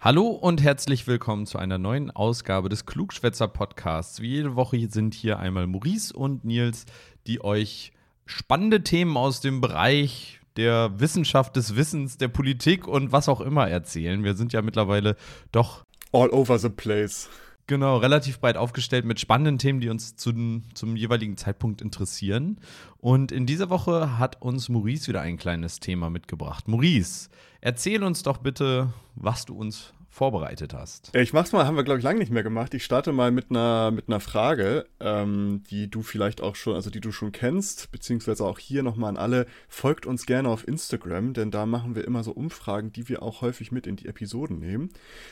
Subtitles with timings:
[0.00, 4.20] Hallo und herzlich willkommen zu einer neuen Ausgabe des Klugschwätzer Podcasts.
[4.20, 6.86] Wie jede Woche sind hier einmal Maurice und Nils,
[7.26, 7.90] die euch
[8.24, 13.68] spannende Themen aus dem Bereich der Wissenschaft, des Wissens, der Politik und was auch immer
[13.68, 14.22] erzählen.
[14.22, 15.16] Wir sind ja mittlerweile
[15.50, 17.28] doch all over the place.
[17.68, 22.58] Genau, relativ breit aufgestellt mit spannenden Themen, die uns zum, zum jeweiligen Zeitpunkt interessieren.
[22.96, 26.66] Und in dieser Woche hat uns Maurice wieder ein kleines Thema mitgebracht.
[26.66, 27.28] Maurice,
[27.60, 31.14] erzähl uns doch bitte, was du uns vorbereitet hast.
[31.14, 32.74] Ich mach's mal, haben wir glaube ich lange nicht mehr gemacht.
[32.74, 36.90] Ich starte mal mit einer mit einer Frage, ähm, die du vielleicht auch schon, also
[36.90, 39.46] die du schon kennst, beziehungsweise auch hier nochmal an alle.
[39.68, 43.42] Folgt uns gerne auf Instagram, denn da machen wir immer so Umfragen, die wir auch
[43.42, 44.90] häufig mit in die Episoden nehmen.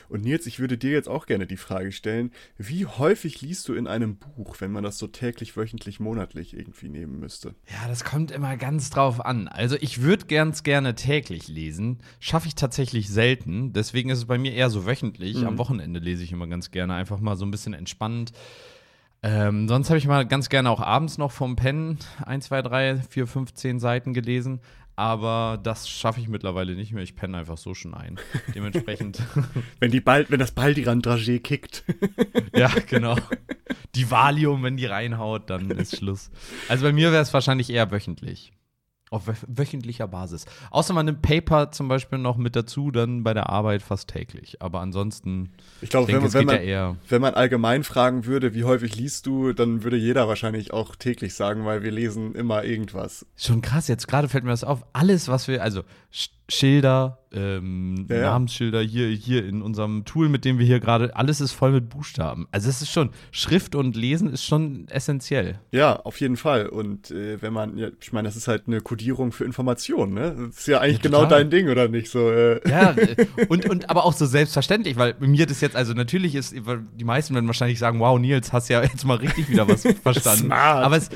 [0.09, 3.73] Und Nils, ich würde dir jetzt auch gerne die Frage stellen: Wie häufig liest du
[3.73, 7.55] in einem Buch, wenn man das so täglich, wöchentlich, monatlich irgendwie nehmen müsste?
[7.69, 9.47] Ja, das kommt immer ganz drauf an.
[9.47, 13.73] Also ich würde ganz gerne täglich lesen, schaffe ich tatsächlich selten.
[13.73, 15.37] Deswegen ist es bei mir eher so so wöchentlich.
[15.37, 15.47] Mhm.
[15.47, 18.31] Am Wochenende lese ich immer ganz gerne, einfach mal so ein bisschen entspannend.
[19.23, 22.97] Ähm, sonst habe ich mal ganz gerne auch abends noch vom Pen 1, 2, 3,
[23.09, 24.61] 4, 5, 10 Seiten gelesen.
[24.95, 27.03] Aber das schaffe ich mittlerweile nicht mehr.
[27.03, 28.19] Ich penne einfach so schon ein.
[28.55, 29.21] Dementsprechend.
[29.79, 31.83] wenn, die bald, wenn das Baldiran-Dragé kickt.
[32.55, 33.15] ja, genau.
[33.93, 36.31] Die Valium, wenn die reinhaut, dann ist Schluss.
[36.67, 38.53] Also bei mir wäre es wahrscheinlich eher wöchentlich.
[39.09, 40.45] Auf wöchentlicher Basis.
[40.69, 44.61] Außer man nimmt Paper zum Beispiel noch mit dazu, dann bei der Arbeit fast täglich.
[44.61, 48.95] Aber ansonsten, ich glaube, wenn, wenn, man, ja wenn man allgemein fragen würde, wie häufig
[48.97, 53.25] liest du, dann würde jeder wahrscheinlich auch täglich sagen, weil wir lesen immer irgendwas.
[53.37, 54.85] Schon krass, jetzt gerade fällt mir das auf.
[54.91, 55.83] Alles, was wir, also
[56.49, 58.21] Schilder, ähm, ja, ja.
[58.31, 61.89] Namensschilder hier, hier in unserem Tool, mit dem wir hier gerade, alles ist voll mit
[61.89, 62.47] Buchstaben.
[62.51, 65.59] Also es ist schon, Schrift und Lesen ist schon essentiell.
[65.71, 66.67] Ja, auf jeden Fall.
[66.67, 70.35] Und äh, wenn man, ja, ich meine, das ist halt eine Kodierung für Informationen, ne?
[70.47, 72.09] Das ist ja eigentlich genau dein Ding, oder nicht?
[72.09, 72.67] So, äh.
[72.67, 72.95] Ja,
[73.49, 77.35] und, und aber auch so selbstverständlich, weil mir das jetzt, also natürlich ist, die meisten
[77.35, 80.45] werden wahrscheinlich sagen, wow, Nils, hast ja jetzt mal richtig wieder was verstanden.
[80.47, 80.83] Smart.
[80.83, 81.09] Aber es,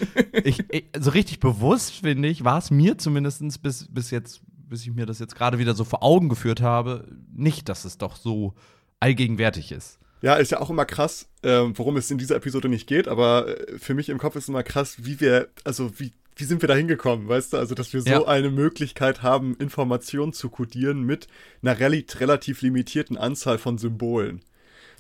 [0.44, 4.84] ich, ich, so richtig bewusst, finde ich, war es mir zumindest bis, bis jetzt bis
[4.84, 7.06] ich mir das jetzt gerade wieder so vor Augen geführt habe,
[7.36, 8.54] nicht, dass es doch so
[9.02, 10.00] allgegenwärtig ist.
[10.22, 13.48] Ja, ist ja auch immer krass, äh, worum es in dieser Episode nicht geht, aber
[13.48, 16.68] äh, für mich im Kopf ist immer krass, wie wir, also wie, wie sind wir
[16.68, 17.58] da hingekommen, weißt du?
[17.58, 18.26] Also, dass wir so ja.
[18.26, 21.28] eine Möglichkeit haben, Informationen zu kodieren mit
[21.62, 24.42] einer rel relativ limitierten Anzahl von Symbolen.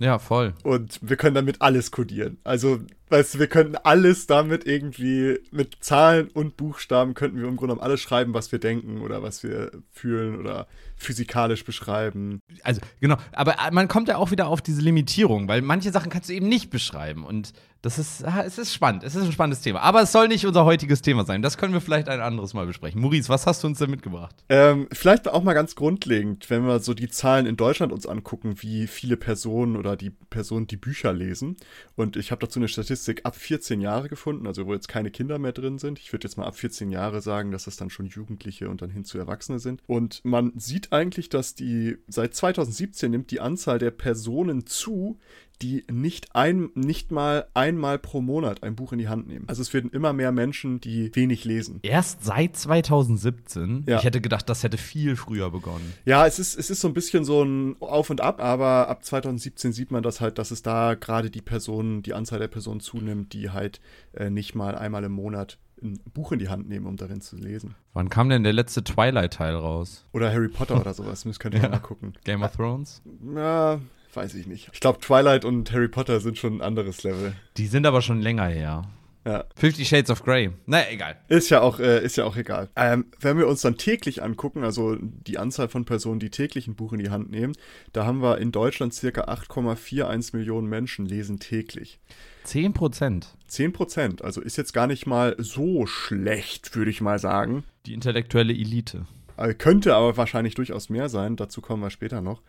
[0.01, 0.55] Ja, voll.
[0.63, 2.39] Und wir können damit alles kodieren.
[2.43, 7.55] Also, weißt du, wir könnten alles damit irgendwie, mit Zahlen und Buchstaben könnten wir im
[7.55, 10.65] Grunde genommen alles schreiben, was wir denken oder was wir fühlen oder
[10.95, 12.39] physikalisch beschreiben.
[12.63, 13.17] Also, genau.
[13.31, 16.49] Aber man kommt ja auch wieder auf diese Limitierung, weil manche Sachen kannst du eben
[16.49, 17.23] nicht beschreiben.
[17.23, 19.03] Und das ist, es ist spannend.
[19.03, 19.81] Es ist ein spannendes Thema.
[19.81, 21.41] Aber es soll nicht unser heutiges Thema sein.
[21.41, 23.01] Das können wir vielleicht ein anderes Mal besprechen.
[23.01, 24.35] Maurice, was hast du uns denn mitgebracht?
[24.49, 28.55] Ähm, vielleicht auch mal ganz grundlegend, wenn wir so die Zahlen in Deutschland uns angucken,
[28.59, 31.57] wie viele Personen oder die Personen die Bücher lesen.
[31.95, 35.39] Und ich habe dazu eine Statistik ab 14 Jahre gefunden, also wo jetzt keine Kinder
[35.39, 35.97] mehr drin sind.
[35.97, 38.91] Ich würde jetzt mal ab 14 Jahre sagen, dass das dann schon Jugendliche und dann
[38.91, 39.81] hin zu Erwachsene sind.
[39.87, 45.17] Und man sieht eigentlich, dass die seit 2017 nimmt die Anzahl der Personen zu,
[45.61, 49.45] die nicht, ein, nicht mal einmal pro Monat ein Buch in die Hand nehmen.
[49.47, 51.79] Also es werden immer mehr Menschen, die wenig lesen.
[51.83, 53.85] Erst seit 2017?
[53.87, 53.97] Ja.
[53.97, 55.93] Ich hätte gedacht, das hätte viel früher begonnen.
[56.05, 59.03] Ja, es ist, es ist so ein bisschen so ein Auf und Ab, aber ab
[59.03, 62.79] 2017 sieht man das halt, dass es da gerade die Personen, die Anzahl der Personen
[62.79, 63.81] zunimmt, die halt
[64.13, 67.35] äh, nicht mal einmal im Monat ein Buch in die Hand nehmen, um darin zu
[67.35, 67.75] lesen.
[67.93, 70.05] Wann kam denn der letzte Twilight-Teil raus?
[70.11, 71.69] Oder Harry Potter oder sowas, das könnt ihr ja.
[71.69, 72.13] mal gucken.
[72.23, 73.01] Game of Thrones?
[73.35, 73.79] Ja,
[74.15, 74.69] weiß ich nicht.
[74.73, 77.33] Ich glaube, Twilight und Harry Potter sind schon ein anderes Level.
[77.57, 78.89] Die sind aber schon länger her.
[79.25, 79.45] Ja.
[79.55, 80.49] Fifty Shades of Grey.
[80.65, 81.17] Naja, egal.
[81.27, 82.69] Ist ja auch, äh, ist ja auch egal.
[82.75, 86.75] Ähm, wenn wir uns dann täglich angucken, also die Anzahl von Personen, die täglich ein
[86.75, 87.53] Buch in die Hand nehmen,
[87.93, 91.99] da haben wir in Deutschland circa 8,41 Millionen Menschen lesen täglich.
[92.45, 93.35] 10 Prozent.
[93.47, 94.23] 10 Prozent.
[94.23, 97.63] Also ist jetzt gar nicht mal so schlecht, würde ich mal sagen.
[97.85, 99.05] Die intellektuelle Elite.
[99.37, 101.35] Äh, könnte aber wahrscheinlich durchaus mehr sein.
[101.35, 102.41] Dazu kommen wir später noch.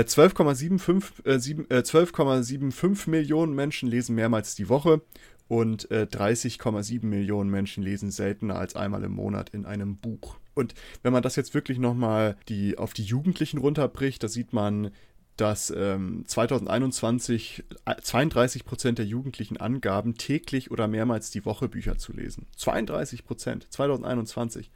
[0.00, 5.02] 12,75 äh, äh, 12, Millionen Menschen lesen mehrmals die Woche
[5.48, 10.36] und äh, 30,7 Millionen Menschen lesen seltener als einmal im Monat in einem Buch.
[10.54, 14.90] Und wenn man das jetzt wirklich nochmal die, auf die Jugendlichen runterbricht, da sieht man,
[15.36, 17.64] dass ähm, 2021
[18.02, 22.46] 32 Prozent der Jugendlichen angaben, täglich oder mehrmals die Woche Bücher zu lesen.
[22.56, 24.70] 32 Prozent, 2021.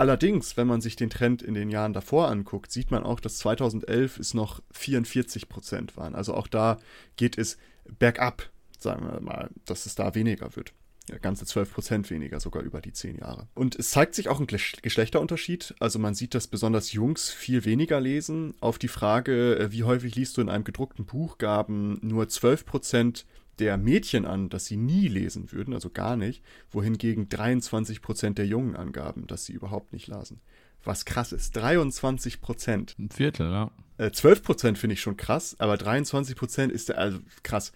[0.00, 3.36] Allerdings, wenn man sich den Trend in den Jahren davor anguckt, sieht man auch, dass
[3.36, 6.14] 2011 es noch 44 Prozent waren.
[6.14, 6.78] Also auch da
[7.16, 7.58] geht es
[7.98, 8.48] bergab,
[8.78, 10.72] sagen wir mal, dass es da weniger wird.
[11.10, 13.46] Ja, ganze 12 Prozent weniger, sogar über die 10 Jahre.
[13.52, 15.74] Und es zeigt sich auch ein Geschlechterunterschied.
[15.80, 18.54] Also man sieht, dass besonders Jungs viel weniger lesen.
[18.60, 22.64] Auf die Frage, äh, wie häufig liest du in einem gedruckten Buch, gaben nur 12
[22.64, 23.26] Prozent
[23.58, 28.46] der Mädchen an, dass sie nie lesen würden, also gar nicht, wohingegen 23 Prozent der
[28.46, 30.40] Jungen angaben, dass sie überhaupt nicht lasen
[30.84, 31.56] was krass ist.
[31.56, 32.96] 23 Prozent.
[32.98, 33.70] Ein Viertel, ja.
[33.98, 37.72] Äh, 12 Prozent finde ich schon krass, aber 23 Prozent ist also krass.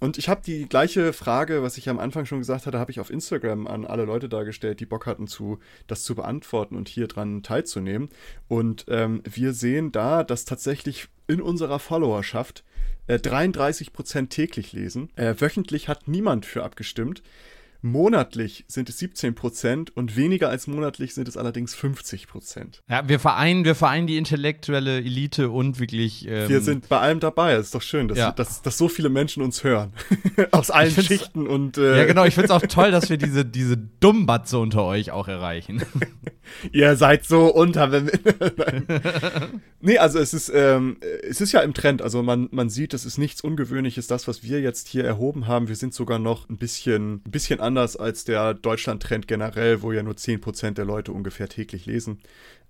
[0.00, 2.98] Und ich habe die gleiche Frage, was ich am Anfang schon gesagt hatte, habe ich
[2.98, 7.06] auf Instagram an alle Leute dargestellt, die Bock hatten, zu, das zu beantworten und hier
[7.06, 8.08] dran teilzunehmen.
[8.48, 12.69] Und ähm, wir sehen da, dass tatsächlich in unserer Followerschaft äh,
[13.18, 15.10] 33 Prozent täglich lesen.
[15.16, 17.22] Äh, wöchentlich hat niemand für abgestimmt.
[17.82, 22.82] Monatlich sind es 17 Prozent und weniger als monatlich sind es allerdings 50 Prozent.
[22.88, 26.28] Ja, wir vereinen, wir vereinen die intellektuelle Elite und wirklich.
[26.28, 27.54] Ähm, wir sind bei allem dabei.
[27.54, 28.32] Es ist doch schön, dass, ja.
[28.32, 29.94] dass, dass so viele Menschen uns hören.
[30.50, 31.78] Aus allen Schichten und.
[31.78, 32.24] Äh ja, genau.
[32.24, 35.82] Ich finde es auch toll, dass wir diese, diese Dummbatze unter euch auch erreichen.
[36.72, 38.02] Ihr seid so unter.
[39.80, 42.02] nee, also es ist, ähm, es ist ja im Trend.
[42.02, 45.68] Also man, man sieht, es ist nichts Ungewöhnliches, das, was wir jetzt hier erhoben haben.
[45.68, 50.02] Wir sind sogar noch ein bisschen, ein bisschen anders als der Deutschland-Trend generell, wo ja
[50.02, 52.18] nur 10% der Leute ungefähr täglich lesen.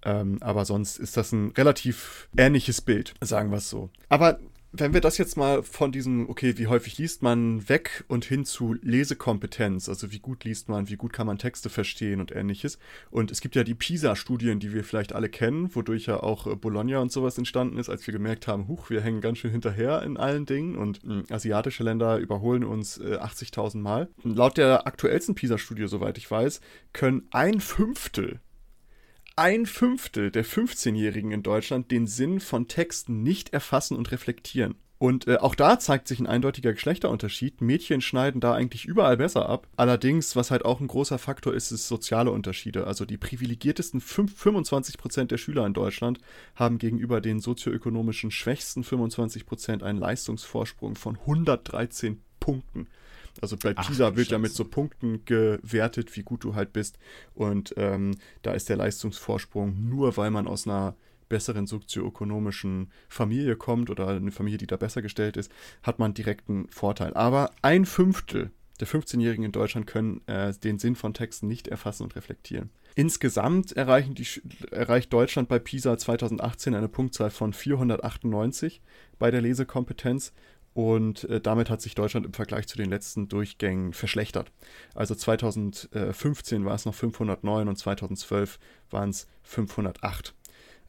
[0.05, 3.89] Ähm, aber sonst ist das ein relativ ähnliches Bild, sagen wir es so.
[4.11, 4.39] Aber
[4.73, 8.45] wenn wir das jetzt mal von diesem, okay, wie häufig liest man weg und hin
[8.45, 12.79] zu Lesekompetenz, also wie gut liest man, wie gut kann man Texte verstehen und ähnliches.
[13.11, 16.55] Und es gibt ja die PISA-Studien, die wir vielleicht alle kennen, wodurch ja auch äh,
[16.55, 20.03] Bologna und sowas entstanden ist, als wir gemerkt haben, huch, wir hängen ganz schön hinterher
[20.03, 24.09] in allen Dingen und hm, asiatische Länder überholen uns äh, 80.000 Mal.
[24.23, 26.61] Laut der aktuellsten PISA-Studie, soweit ich weiß,
[26.93, 28.41] können ein Fünftel
[29.37, 34.75] ein Fünftel der 15-Jährigen in Deutschland den Sinn von Texten nicht erfassen und reflektieren.
[35.01, 37.63] Und äh, auch da zeigt sich ein eindeutiger Geschlechterunterschied.
[37.63, 39.67] Mädchen schneiden da eigentlich überall besser ab.
[39.77, 42.87] Allerdings, was halt auch ein großer Faktor ist, ist soziale Unterschiede.
[42.87, 46.19] Also die privilegiertesten 5, 25% der Schüler in Deutschland
[46.55, 52.87] haben gegenüber den sozioökonomischen schwächsten 25% einen Leistungsvorsprung von 113 Punkten.
[53.41, 56.99] Also bei Ach, PISA wird ja mit so Punkten gewertet, wie gut du halt bist.
[57.35, 60.95] Und ähm, da ist der Leistungsvorsprung nur, weil man aus einer
[61.29, 65.51] besseren sozioökonomischen Familie kommt oder eine Familie, die da besser gestellt ist,
[65.83, 67.15] hat man direkten Vorteil.
[67.15, 68.51] Aber ein Fünftel
[68.81, 72.71] der 15-Jährigen in Deutschland können äh, den Sinn von Texten nicht erfassen und reflektieren.
[72.95, 74.27] Insgesamt die,
[74.71, 78.81] erreicht Deutschland bei PISA 2018 eine Punktzahl von 498
[79.19, 80.33] bei der Lesekompetenz
[80.73, 84.53] und äh, damit hat sich Deutschland im Vergleich zu den letzten Durchgängen verschlechtert.
[84.95, 88.59] Also 2015 war es noch 509 und 2012
[88.91, 90.35] waren es 508.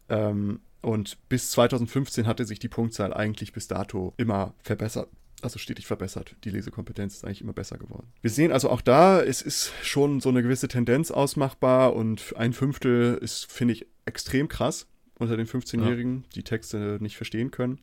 [0.09, 5.09] Ähm, und bis 2015 hatte sich die Punktzahl eigentlich bis dato immer verbessert.
[5.41, 6.35] Also stetig verbessert.
[6.43, 8.07] Die Lesekompetenz ist eigentlich immer besser geworden.
[8.21, 12.53] Wir sehen also auch da, es ist schon so eine gewisse Tendenz ausmachbar und ein
[12.53, 14.87] Fünftel ist, finde ich, extrem krass
[15.17, 16.29] unter den 15-Jährigen, ja.
[16.35, 17.79] die Texte nicht verstehen können.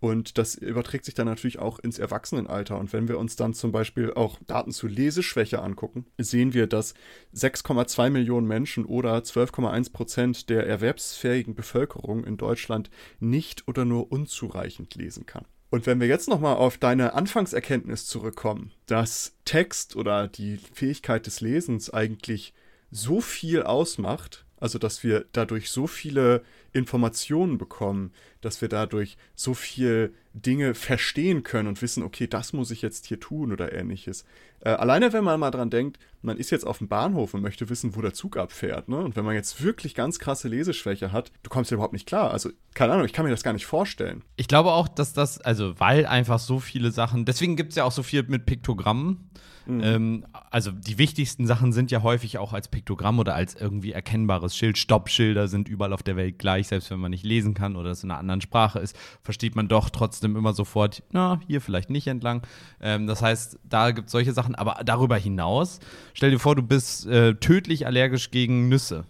[0.00, 2.78] Und das überträgt sich dann natürlich auch ins Erwachsenenalter.
[2.78, 6.94] Und wenn wir uns dann zum Beispiel auch Daten zu Leseschwäche angucken, sehen wir, dass
[7.34, 14.94] 6,2 Millionen Menschen oder 12,1 Prozent der erwerbsfähigen Bevölkerung in Deutschland nicht oder nur unzureichend
[14.94, 15.44] lesen kann.
[15.68, 21.42] Und wenn wir jetzt nochmal auf deine Anfangserkenntnis zurückkommen, dass Text oder die Fähigkeit des
[21.42, 22.54] Lesens eigentlich
[22.90, 29.54] so viel ausmacht, also, dass wir dadurch so viele Informationen bekommen, dass wir dadurch so
[29.54, 34.24] viel Dinge verstehen können und wissen, okay, das muss ich jetzt hier tun oder ähnliches.
[34.60, 37.68] Äh, alleine, wenn man mal dran denkt, man ist jetzt auf dem Bahnhof und möchte
[37.68, 38.98] wissen, wo der Zug abfährt, ne?
[38.98, 42.30] Und wenn man jetzt wirklich ganz krasse Leseschwäche hat, du kommst ja überhaupt nicht klar.
[42.30, 44.22] Also, keine Ahnung, ich kann mir das gar nicht vorstellen.
[44.36, 47.84] Ich glaube auch, dass das, also, weil einfach so viele Sachen, deswegen gibt es ja
[47.84, 49.30] auch so viel mit Piktogrammen
[49.70, 49.80] Mhm.
[49.84, 54.56] Ähm, also die wichtigsten Sachen sind ja häufig auch als Piktogramm oder als irgendwie erkennbares
[54.56, 54.78] Schild.
[54.78, 58.02] Stoppschilder sind überall auf der Welt gleich, selbst wenn man nicht lesen kann oder es
[58.02, 62.06] in einer anderen Sprache ist, versteht man doch trotzdem immer sofort, na, hier vielleicht nicht
[62.06, 62.42] entlang.
[62.80, 64.54] Ähm, das heißt, da gibt es solche Sachen.
[64.54, 65.80] Aber darüber hinaus,
[66.14, 69.04] stell dir vor, du bist äh, tödlich allergisch gegen Nüsse,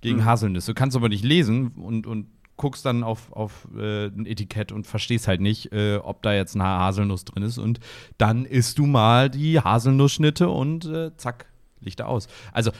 [0.00, 0.24] gegen mhm.
[0.24, 0.72] Haselnüsse.
[0.72, 2.26] Du kannst aber nicht lesen und, und
[2.58, 6.54] guckst dann auf, auf äh, ein Etikett und verstehst halt nicht, äh, ob da jetzt
[6.54, 7.56] eine Haselnuss drin ist.
[7.56, 7.80] Und
[8.18, 11.46] dann isst du mal die Haselnussschnitte und äh, zack,
[11.80, 12.28] Lichter aus.
[12.52, 12.72] Also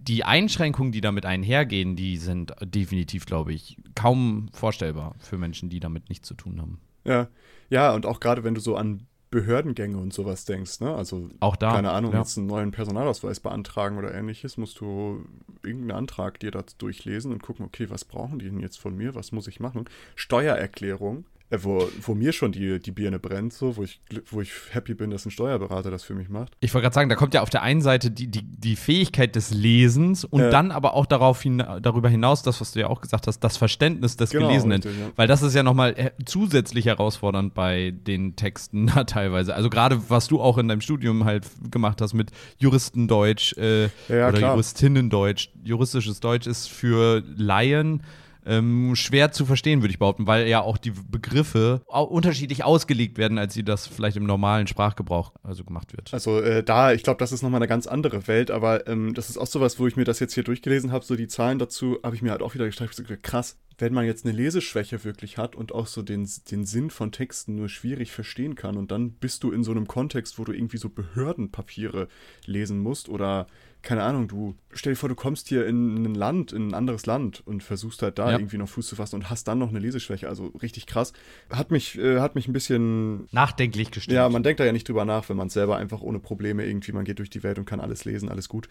[0.00, 5.80] die Einschränkungen, die damit einhergehen, die sind definitiv, glaube ich, kaum vorstellbar für Menschen, die
[5.80, 6.80] damit nichts zu tun haben.
[7.04, 7.28] Ja,
[7.68, 10.92] ja, und auch gerade wenn du so an Behördengänge und sowas denkst, ne?
[10.92, 12.18] Also auch da, keine Ahnung, ja.
[12.18, 15.24] jetzt einen neuen Personalausweis beantragen oder ähnliches, musst du
[15.62, 19.14] irgendeinen Antrag dir da durchlesen und gucken, okay, was brauchen die denn jetzt von mir,
[19.14, 19.84] was muss ich machen?
[20.16, 21.26] Steuererklärung.
[21.50, 24.94] Äh, wo, wo mir schon die, die Birne brennt, so, wo ich, wo ich happy
[24.94, 26.56] bin, dass ein Steuerberater das für mich macht.
[26.60, 29.34] Ich wollte gerade sagen, da kommt ja auf der einen Seite die, die, die Fähigkeit
[29.34, 32.86] des Lesens und äh, dann aber auch darauf hin, darüber hinaus, das, was du ja
[32.86, 34.82] auch gesagt hast, das Verständnis des genau, Gelesenen.
[34.82, 35.10] Richtig, ja.
[35.16, 39.54] Weil das ist ja nochmal äh, zusätzlich herausfordernd bei den Texten na, teilweise.
[39.54, 44.28] Also gerade, was du auch in deinem Studium halt gemacht hast mit Juristendeutsch äh, ja,
[44.28, 44.52] oder klar.
[44.52, 45.48] Juristinnendeutsch.
[45.64, 48.02] Juristisches Deutsch ist für Laien
[48.46, 53.38] ähm, schwer zu verstehen, würde ich behaupten, weil ja auch die Begriffe unterschiedlich ausgelegt werden,
[53.38, 56.12] als sie das vielleicht im normalen Sprachgebrauch also gemacht wird.
[56.12, 59.30] Also äh, da, ich glaube, das ist nochmal eine ganz andere Welt, aber ähm, das
[59.30, 61.98] ist auch sowas, wo ich mir das jetzt hier durchgelesen habe, so die Zahlen dazu,
[62.02, 65.38] habe ich mir halt auch wieder gestreift, so, krass, wenn man jetzt eine Leseschwäche wirklich
[65.38, 69.12] hat und auch so den, den Sinn von Texten nur schwierig verstehen kann und dann
[69.12, 72.08] bist du in so einem Kontext, wo du irgendwie so Behördenpapiere
[72.44, 73.46] lesen musst oder
[73.82, 77.06] keine Ahnung, du stell dir vor, du kommst hier in ein Land, in ein anderes
[77.06, 78.38] Land und versuchst halt da ja.
[78.38, 80.28] irgendwie noch Fuß zu fassen und hast dann noch eine Leseschwäche.
[80.28, 81.12] Also richtig krass.
[81.50, 84.14] Hat mich, äh, hat mich ein bisschen nachdenklich gestimmt.
[84.14, 86.92] Ja, man denkt da ja nicht drüber nach, wenn man selber einfach ohne Probleme irgendwie,
[86.92, 88.68] man geht durch die Welt und kann alles lesen, alles gut.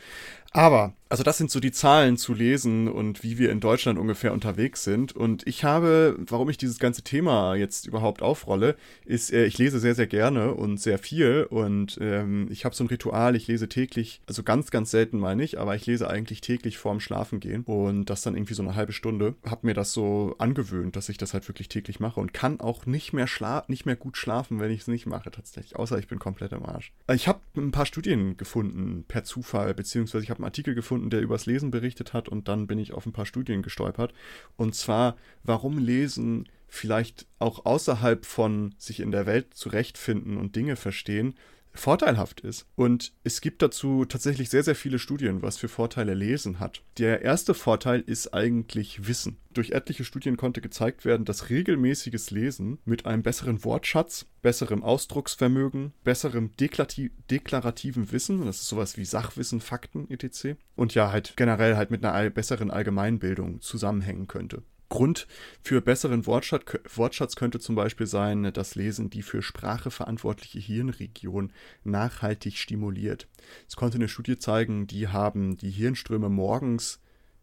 [0.52, 4.32] Aber, also das sind so die Zahlen zu lesen und wie wir in Deutschland ungefähr
[4.32, 5.12] unterwegs sind.
[5.16, 8.76] Und ich habe, warum ich dieses ganze Thema jetzt überhaupt aufrolle,
[9.06, 12.84] ist, äh, ich lese sehr, sehr gerne und sehr viel und ähm, ich habe so
[12.84, 16.42] ein Ritual, ich lese täglich, also ganz, ganz selten mal nicht, aber ich lese eigentlich
[16.42, 19.36] täglich vorm Schlafengehen und das dann irgendwie so eine halbe Stunde.
[19.44, 22.86] Hab mir das so angewöhnt, dass ich das halt wirklich täglich mache und kann auch
[22.86, 26.08] nicht mehr schla nicht mehr gut schlafen, wenn ich es nicht mache tatsächlich, außer ich
[26.08, 26.92] bin komplett im Arsch.
[27.12, 31.22] Ich habe ein paar Studien gefunden per Zufall, beziehungsweise ich habe einen Artikel gefunden, der
[31.22, 34.14] übers Lesen berichtet hat und dann bin ich auf ein paar Studien gestolpert
[34.58, 40.76] und zwar, warum Lesen vielleicht auch außerhalb von sich in der Welt zurechtfinden und Dinge
[40.76, 41.36] verstehen,
[41.74, 42.66] vorteilhaft ist.
[42.76, 46.82] Und es gibt dazu tatsächlich sehr, sehr viele Studien, was für Vorteile Lesen hat.
[46.98, 49.38] Der erste Vorteil ist eigentlich Wissen.
[49.54, 55.94] Durch etliche Studien konnte gezeigt werden, dass regelmäßiges Lesen mit einem besseren Wortschatz, besserem Ausdrucksvermögen,
[56.04, 60.56] besserem Deklarativ deklarativen Wissen, das ist sowas wie Sachwissen, Fakten etc.
[60.76, 64.64] und ja halt generell halt mit einer besseren Allgemeinbildung zusammenhängen könnte.
[64.90, 65.28] Grund
[65.62, 66.64] für besseren Wortschatz,
[66.96, 71.54] Wortschatz, könnte zum Beispiel sein, dass Lesen die für Sprache verantwortliche Hirnregion
[71.84, 73.28] nachhaltig stimuliert.
[73.68, 77.00] Es konnte eine Studie zeigen, die haben die Hirnströme morgens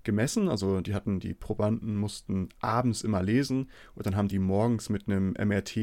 [0.06, 4.88] gemessen, also die hatten die Probanden mussten abends immer lesen und dann haben die morgens
[4.88, 5.74] mit einem MRT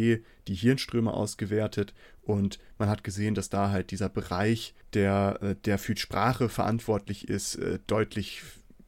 [0.48, 5.78] die Hirnströme ausgewertet und man hat gesehen, dass da halt dieser Bereich, der, äh, der
[5.78, 8.42] für Sprache verantwortlich ist, äh, deutlich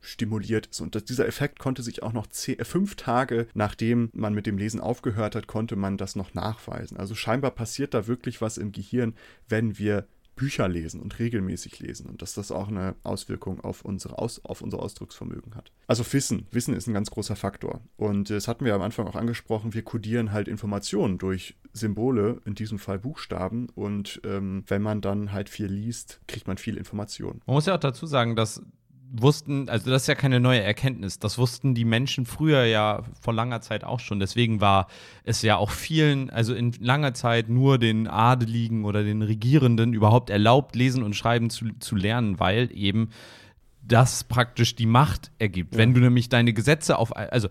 [0.06, 0.82] stimuliert ist.
[0.82, 4.46] Und das, dieser Effekt konnte sich auch noch zehn, äh, fünf Tage nachdem man mit
[4.46, 6.98] dem Lesen aufgehört hat, konnte man das noch nachweisen.
[6.98, 9.16] Also scheinbar passiert da wirklich was im Gehirn,
[9.48, 14.20] wenn wir Bücher lesen und regelmäßig lesen und dass das auch eine Auswirkung auf, unsere
[14.20, 15.72] Aus, auf unser Ausdrucksvermögen hat.
[15.88, 16.48] Also Wissen.
[16.52, 17.82] Wissen ist ein ganz großer Faktor.
[17.96, 19.74] Und das hatten wir am Anfang auch angesprochen.
[19.74, 23.70] Wir kodieren halt Informationen durch Symbole, in diesem Fall Buchstaben.
[23.76, 27.42] Und ähm, wenn man dann halt viel liest, kriegt man viel Information.
[27.46, 28.62] Man muss ja auch dazu sagen, dass
[29.22, 33.34] wussten, also das ist ja keine neue Erkenntnis, das wussten die Menschen früher ja vor
[33.34, 34.20] langer Zeit auch schon.
[34.20, 34.88] Deswegen war
[35.24, 40.30] es ja auch vielen, also in langer Zeit nur den Adeligen oder den Regierenden überhaupt
[40.30, 43.10] erlaubt, lesen und schreiben zu, zu lernen, weil eben
[43.82, 45.74] das praktisch die Macht ergibt.
[45.74, 45.80] Ja.
[45.80, 47.50] Wenn du nämlich deine Gesetze auf, also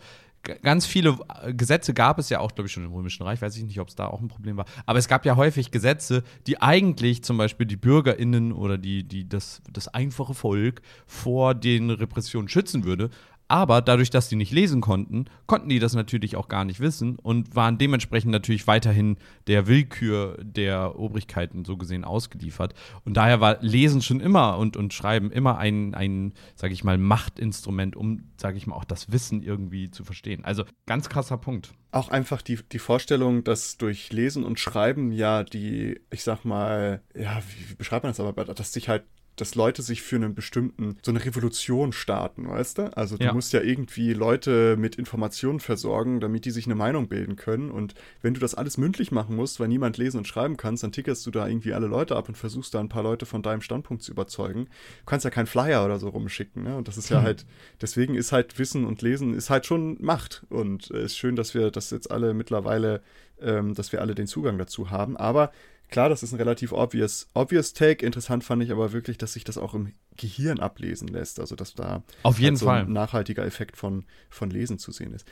[0.62, 3.40] ganz viele äh, Gesetze gab es ja auch, glaube ich, schon im Römischen Reich.
[3.42, 4.66] Weiß ich nicht, ob es da auch ein Problem war.
[4.86, 9.28] Aber es gab ja häufig Gesetze, die eigentlich zum Beispiel die BürgerInnen oder die, die,
[9.28, 13.10] das, das einfache Volk vor den Repressionen schützen würde.
[13.54, 17.20] Aber dadurch, dass die nicht lesen konnten, konnten die das natürlich auch gar nicht wissen
[17.20, 22.75] und waren dementsprechend natürlich weiterhin der Willkür der Obrigkeiten so gesehen ausgeliefert.
[23.04, 26.99] Und daher war Lesen schon immer und, und Schreiben immer ein, ein, sag ich mal,
[26.99, 30.44] Machtinstrument, um, sag ich mal, auch das Wissen irgendwie zu verstehen.
[30.44, 31.75] Also ganz krasser Punkt.
[31.92, 37.02] Auch einfach die, die Vorstellung, dass durch Lesen und Schreiben ja die, ich sag mal,
[37.14, 39.04] ja, wie, wie beschreibt man das aber, dass sich halt
[39.36, 42.96] dass Leute sich für einen bestimmten, so eine Revolution starten, weißt du?
[42.96, 43.32] Also du ja.
[43.32, 47.70] musst ja irgendwie Leute mit Informationen versorgen, damit die sich eine Meinung bilden können.
[47.70, 50.92] Und wenn du das alles mündlich machen musst, weil niemand lesen und schreiben kannst, dann
[50.92, 53.60] tickerst du da irgendwie alle Leute ab und versuchst da ein paar Leute von deinem
[53.60, 54.66] Standpunkt zu überzeugen.
[54.66, 56.76] Du kannst ja keinen Flyer oder so rumschicken, ne?
[56.76, 57.24] Und das ist ja hm.
[57.24, 57.46] halt,
[57.80, 60.44] deswegen ist halt Wissen und Lesen ist halt schon Macht.
[60.48, 63.02] Und es ist schön, dass wir das jetzt alle mittlerweile,
[63.40, 65.16] ähm, dass wir alle den Zugang dazu haben.
[65.16, 65.50] Aber
[65.90, 68.04] Klar, das ist ein relativ obvious, obvious Take.
[68.04, 71.38] Interessant fand ich aber wirklich, dass sich das auch im Gehirn ablesen lässt.
[71.40, 72.80] Also, dass da Auf jeden halt so Fall.
[72.80, 75.26] ein nachhaltiger Effekt von, von Lesen zu sehen ist.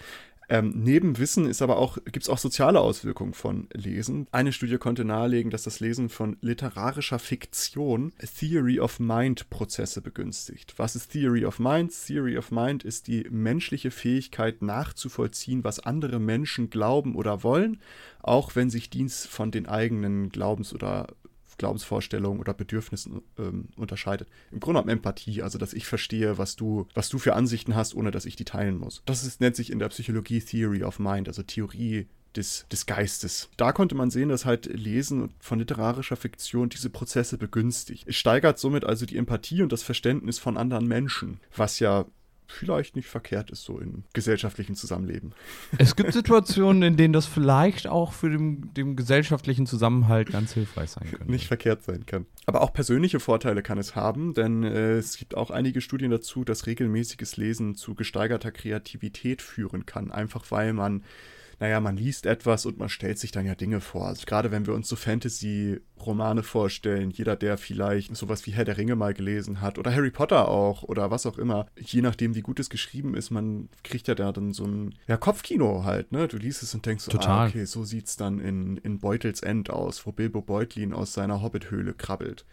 [0.52, 4.26] Ähm, neben Wissen ist aber auch, gibt es auch soziale Auswirkungen von Lesen.
[4.32, 10.74] Eine Studie konnte nahelegen, dass das Lesen von literarischer Fiktion Theory of Mind Prozesse begünstigt.
[10.76, 11.90] Was ist Theory of Mind?
[12.06, 17.80] Theory of Mind ist die menschliche Fähigkeit nachzuvollziehen, was andere Menschen glauben oder wollen,
[18.20, 21.06] auch wenn sich dies von den eigenen Glaubens- oder
[21.62, 24.28] Glaubensvorstellungen oder Bedürfnissen ähm, unterscheidet.
[24.50, 27.94] Im Grunde genommen Empathie, also dass ich verstehe, was du, was du für Ansichten hast,
[27.94, 29.02] ohne dass ich die teilen muss.
[29.06, 33.48] Das ist, nennt sich in der Psychologie Theory of Mind, also Theorie des, des Geistes.
[33.56, 38.08] Da konnte man sehen, dass halt Lesen von literarischer Fiktion diese Prozesse begünstigt.
[38.08, 42.06] Es steigert somit also die Empathie und das Verständnis von anderen Menschen, was ja
[42.46, 45.34] vielleicht nicht verkehrt ist, so im gesellschaftlichen Zusammenleben.
[45.78, 50.90] Es gibt Situationen, in denen das vielleicht auch für den, den gesellschaftlichen Zusammenhalt ganz hilfreich
[50.90, 51.30] sein könnte.
[51.30, 52.26] Nicht verkehrt sein kann.
[52.46, 56.44] Aber auch persönliche Vorteile kann es haben, denn äh, es gibt auch einige Studien dazu,
[56.44, 61.02] dass regelmäßiges Lesen zu gesteigerter Kreativität führen kann, einfach weil man
[61.62, 64.08] naja, man liest etwas und man stellt sich dann ja Dinge vor.
[64.08, 68.78] Also gerade wenn wir uns so Fantasy-Romane vorstellen, jeder, der vielleicht sowas wie Herr der
[68.78, 72.40] Ringe mal gelesen hat oder Harry Potter auch oder was auch immer, je nachdem, wie
[72.40, 76.26] gut es geschrieben ist, man kriegt ja da dann so ein ja, Kopfkino halt, ne?
[76.26, 79.70] Du liest es und denkst so, ah, okay, so sieht's dann in, in Beutels End
[79.70, 82.44] aus, wo Bilbo Beutlin aus seiner Hobbithöhle krabbelt.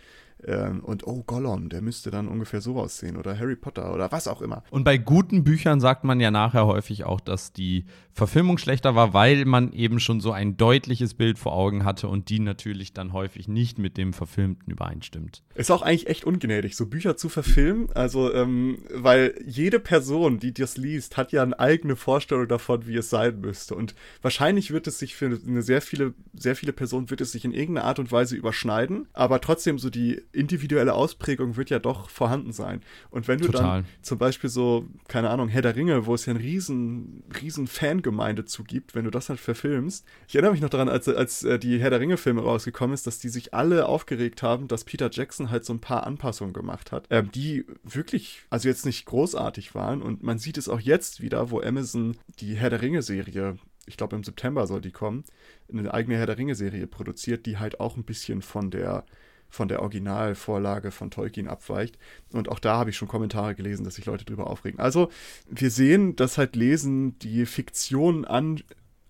[0.46, 3.17] Ähm, und oh, Gollum, der müsste dann ungefähr so aussehen.
[3.17, 4.63] Oder Harry Potter oder was auch immer.
[4.69, 9.13] Und bei guten Büchern sagt man ja nachher häufig auch, dass die Verfilmung schlechter war,
[9.13, 13.13] weil man eben schon so ein deutliches Bild vor Augen hatte und die natürlich dann
[13.13, 15.43] häufig nicht mit dem Verfilmten übereinstimmt.
[15.55, 17.89] Ist auch eigentlich echt ungnädig, so Bücher zu verfilmen.
[17.93, 22.98] Also, ähm, weil jede Person, die das liest, hat ja eine eigene Vorstellung davon, wie
[22.98, 23.75] es sein müsste.
[23.75, 27.46] Und wahrscheinlich wird es sich für eine sehr viele, sehr viele Personen wird es sich
[27.46, 32.10] in irgendeiner Art und Weise überschneiden, aber trotzdem so die individuelle Ausprägung wird ja doch
[32.10, 32.82] vorhanden sein.
[33.10, 33.82] Und wenn du Total.
[33.82, 37.68] dann zum Beispiel so, keine Ahnung, Herr der Ringe, wo es ja eine riesen, riesen
[37.68, 40.06] Fangemeinde zugibt, wenn du das halt verfilmst.
[40.28, 43.20] Ich erinnere mich noch daran, als, als äh, die Herr der Ringe-Filme rausgekommen ist, dass
[43.20, 47.08] die sich alle aufgeregt haben, dass Peter Jackson halt so ein paar Anpassungen gemacht hat,
[47.10, 50.02] ähm, die wirklich, also jetzt nicht großartig waren.
[50.02, 53.58] Und man sieht es auch jetzt wieder, wo Amazon die Herr der Ringe-Serie
[53.90, 55.24] ich glaube im September soll die kommen,
[55.68, 59.04] eine eigene Herr der Ringe-Serie produziert, die halt auch ein bisschen von der
[59.50, 61.98] von der Originalvorlage von Tolkien abweicht.
[62.32, 64.79] Und auch da habe ich schon Kommentare gelesen, dass sich Leute drüber aufregen.
[64.79, 65.10] Also,
[65.50, 68.62] wir sehen, dass halt Lesen die Fiktion an,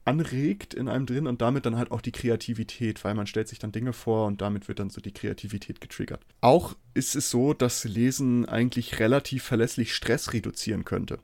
[0.09, 3.59] anregt in einem drin und damit dann halt auch die Kreativität, weil man stellt sich
[3.59, 6.25] dann Dinge vor und damit wird dann so die Kreativität getriggert.
[6.41, 11.19] Auch ist es so, dass Lesen eigentlich relativ verlässlich Stress reduzieren könnte.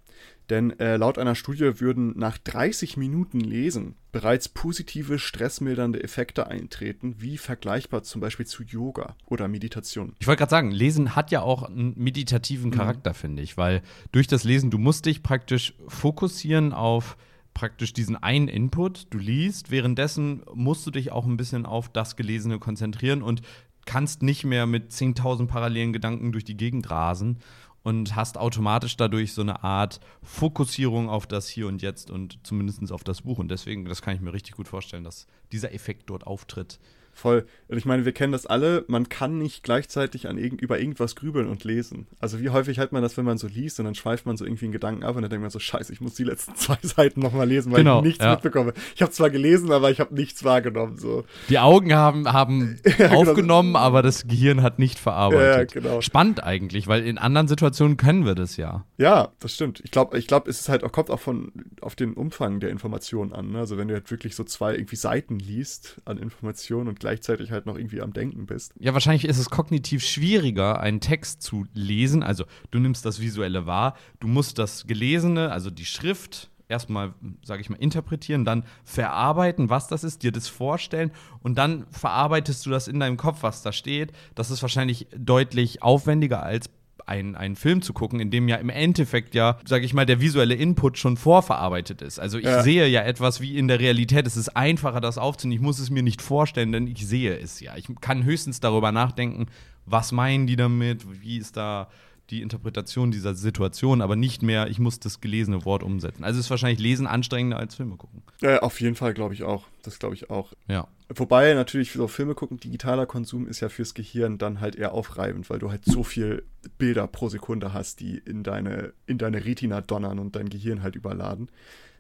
[0.52, 7.16] Denn äh, laut einer Studie würden nach 30 Minuten Lesen bereits positive stressmildernde Effekte eintreten,
[7.18, 10.14] wie vergleichbar zum Beispiel zu Yoga oder Meditation.
[10.20, 12.76] Ich wollte gerade sagen, Lesen hat ja auch einen meditativen mhm.
[12.76, 13.16] Charakter, mhm.
[13.16, 13.82] finde ich, weil
[14.12, 17.18] durch das Lesen, du musst dich praktisch fokussieren auf
[17.56, 22.16] praktisch diesen einen Input, du liest, währenddessen musst du dich auch ein bisschen auf das
[22.16, 23.42] Gelesene konzentrieren und
[23.86, 27.40] kannst nicht mehr mit 10.000 parallelen Gedanken durch die Gegend rasen
[27.82, 32.92] und hast automatisch dadurch so eine Art Fokussierung auf das Hier und Jetzt und zumindest
[32.92, 33.38] auf das Buch.
[33.38, 36.80] Und deswegen, das kann ich mir richtig gut vorstellen, dass dieser Effekt dort auftritt.
[37.16, 37.46] Voll.
[37.70, 41.16] Und ich meine, wir kennen das alle, man kann nicht gleichzeitig an irgend, über irgendwas
[41.16, 42.08] grübeln und lesen.
[42.20, 44.44] Also wie häufig hat man das, wenn man so liest und dann schweift man so
[44.44, 46.78] irgendwie einen Gedanken ab und dann denkt man so, scheiße, ich muss die letzten zwei
[46.82, 48.32] Seiten nochmal lesen, weil genau, ich nichts ja.
[48.32, 48.74] mitbekomme.
[48.96, 50.98] Ich habe zwar gelesen, aber ich habe nichts wahrgenommen.
[50.98, 51.24] So.
[51.48, 53.22] Die Augen haben, haben ja, genau.
[53.22, 53.80] aufgenommen, genau.
[53.80, 55.74] aber das Gehirn hat nicht verarbeitet.
[55.74, 56.02] Ja, genau.
[56.02, 58.84] Spannend eigentlich, weil in anderen Situationen können wir das ja.
[58.98, 59.80] Ja, das stimmt.
[59.86, 63.32] Ich glaube, ich glaub, es ist halt, kommt auch von, auf den Umfang der Informationen
[63.32, 63.52] an.
[63.52, 63.60] Ne?
[63.60, 67.68] Also wenn du halt wirklich so zwei irgendwie Seiten liest an Informationen und gleichzeitig halt
[67.68, 68.74] noch irgendwie am Denken bist.
[68.80, 72.24] Ja, wahrscheinlich ist es kognitiv schwieriger, einen Text zu lesen.
[72.24, 77.14] Also du nimmst das Visuelle wahr, du musst das Gelesene, also die Schrift, erstmal,
[77.44, 81.12] sage ich mal, interpretieren, dann verarbeiten, was das ist, dir das vorstellen
[81.44, 84.12] und dann verarbeitest du das in deinem Kopf, was da steht.
[84.34, 86.70] Das ist wahrscheinlich deutlich aufwendiger als
[87.06, 90.22] einen, einen Film zu gucken, in dem ja im Endeffekt ja, sage ich mal, der
[90.22, 92.20] visuelle Input schon vorverarbeitet ist.
[92.20, 92.64] Also ich ja.
[92.64, 94.26] sehe ja etwas wie in der Realität.
[94.26, 95.62] Es ist einfacher, das aufzunehmen.
[95.62, 97.76] Ich muss es mir nicht vorstellen, denn ich sehe es ja.
[97.76, 99.48] Ich kann höchstens darüber nachdenken,
[99.86, 101.90] was meinen die damit, wie ist da
[102.30, 106.24] die Interpretation dieser Situation, aber nicht mehr, ich muss das gelesene Wort umsetzen.
[106.24, 108.24] Also ist wahrscheinlich Lesen anstrengender als Filme gucken.
[108.42, 109.68] Ja, auf jeden Fall glaube ich auch.
[109.84, 110.54] Das glaube ich auch.
[110.68, 110.88] Ja.
[111.14, 115.50] Wobei natürlich so Filme gucken, digitaler Konsum ist ja fürs Gehirn dann halt eher aufreibend,
[115.50, 116.44] weil du halt so viel
[116.78, 120.96] Bilder pro Sekunde hast, die in deine, in deine Retina donnern und dein Gehirn halt
[120.96, 121.50] überladen.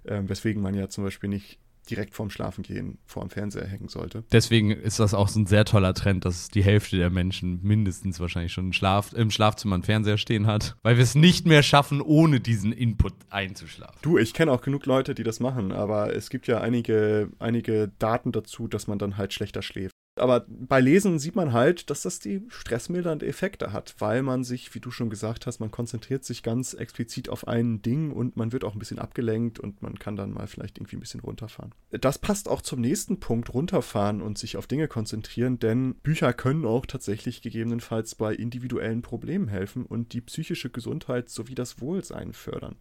[0.07, 4.23] Ähm, weswegen man ja zum Beispiel nicht direkt vorm Schlafengehen vor dem Fernseher hängen sollte.
[4.31, 8.19] Deswegen ist das auch so ein sehr toller Trend, dass die Hälfte der Menschen mindestens
[8.19, 12.01] wahrscheinlich schon Schlaf, im Schlafzimmer einen Fernseher stehen hat, weil wir es nicht mehr schaffen,
[12.01, 13.97] ohne diesen Input einzuschlafen.
[14.01, 17.91] Du, ich kenne auch genug Leute, die das machen, aber es gibt ja einige, einige
[17.99, 19.95] Daten dazu, dass man dann halt schlechter schläft.
[20.17, 24.73] Aber bei Lesen sieht man halt, dass das die stressmildernde Effekte hat, weil man sich,
[24.73, 28.53] wie du schon gesagt hast, man konzentriert sich ganz explizit auf ein Ding und man
[28.53, 31.73] wird auch ein bisschen abgelenkt und man kann dann mal vielleicht irgendwie ein bisschen runterfahren.
[31.91, 36.65] Das passt auch zum nächsten Punkt, runterfahren und sich auf Dinge konzentrieren, denn Bücher können
[36.65, 42.77] auch tatsächlich gegebenenfalls bei individuellen Problemen helfen und die psychische Gesundheit sowie das Wohlsein fördern.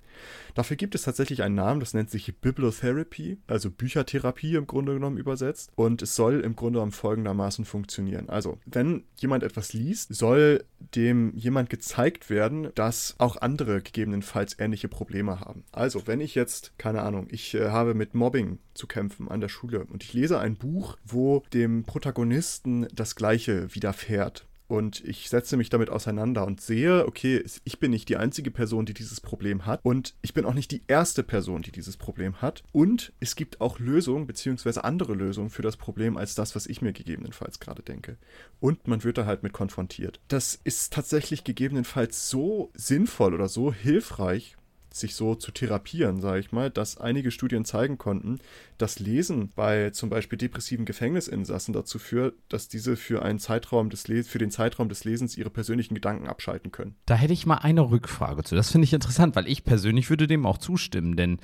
[0.55, 5.19] Dafür gibt es tatsächlich einen Namen, das nennt sich Bibliotherapy, also Büchertherapie im Grunde genommen
[5.19, 8.29] übersetzt und es soll im Grunde genommen folgenden folgendermaßen funktionieren.
[8.29, 14.89] Also, wenn jemand etwas liest, soll dem jemand gezeigt werden, dass auch andere gegebenenfalls ähnliche
[14.89, 15.65] Probleme haben.
[15.73, 19.49] Also, wenn ich jetzt, keine Ahnung, ich äh, habe mit Mobbing zu kämpfen an der
[19.49, 25.57] Schule und ich lese ein Buch, wo dem Protagonisten das Gleiche widerfährt, und ich setze
[25.57, 29.67] mich damit auseinander und sehe, okay, ich bin nicht die einzige Person, die dieses Problem
[29.67, 33.37] hat und ich bin auch nicht die erste Person, die dieses Problem hat und es
[33.37, 37.61] gibt auch Lösungen beziehungsweise andere Lösungen für das Problem als das, was ich mir gegebenenfalls
[37.61, 38.17] gerade denke.
[38.61, 40.21] Und man wird da halt mit konfrontiert.
[40.29, 44.57] Das ist tatsächlich gegebenenfalls so sinnvoll oder so hilfreich,
[44.95, 48.39] sich so zu therapieren, sage ich mal, dass einige Studien zeigen konnten,
[48.79, 54.07] dass Lesen bei zum Beispiel depressiven Gefängnisinsassen dazu führt, dass diese für einen Zeitraum des
[54.07, 56.95] Les für den Zeitraum des Lesens ihre persönlichen Gedanken abschalten können.
[57.07, 58.55] Da hätte ich mal eine Rückfrage zu.
[58.55, 61.41] Das finde ich interessant, weil ich persönlich würde dem auch zustimmen, denn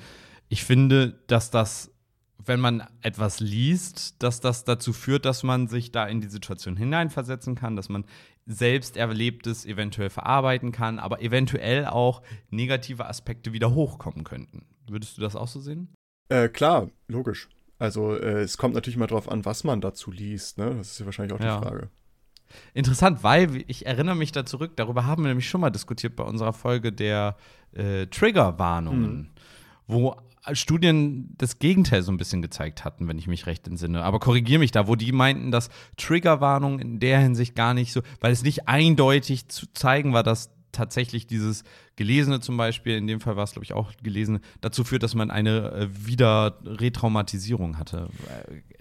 [0.47, 1.91] ich finde, dass das
[2.45, 6.75] wenn man etwas liest, dass das dazu führt, dass man sich da in die Situation
[6.75, 8.05] hineinversetzen kann, dass man
[8.51, 14.65] selbst Erlebtes eventuell verarbeiten kann, aber eventuell auch negative Aspekte wieder hochkommen könnten.
[14.87, 15.93] Würdest du das auch so sehen?
[16.29, 17.49] Äh, klar, logisch.
[17.79, 20.57] Also äh, es kommt natürlich mal drauf an, was man dazu liest.
[20.57, 20.75] Ne?
[20.75, 21.59] Das ist ja wahrscheinlich auch ja.
[21.59, 21.89] die Frage.
[22.73, 26.23] Interessant, weil ich erinnere mich da zurück, darüber haben wir nämlich schon mal diskutiert bei
[26.23, 27.37] unserer Folge der
[27.71, 29.29] äh, Triggerwarnungen, mhm.
[29.87, 30.15] wo
[30.53, 34.03] Studien das Gegenteil so ein bisschen gezeigt hatten, wenn ich mich recht entsinne.
[34.03, 38.01] Aber korrigiere mich da, wo die meinten, dass Triggerwarnungen in der Hinsicht gar nicht so,
[38.19, 41.63] weil es nicht eindeutig zu zeigen war, dass tatsächlich dieses
[42.01, 45.13] Gelesene zum Beispiel, in dem Fall war es, glaube ich, auch Gelesene, dazu führt, dass
[45.13, 48.09] man eine äh, wieder Retraumatisierung hatte.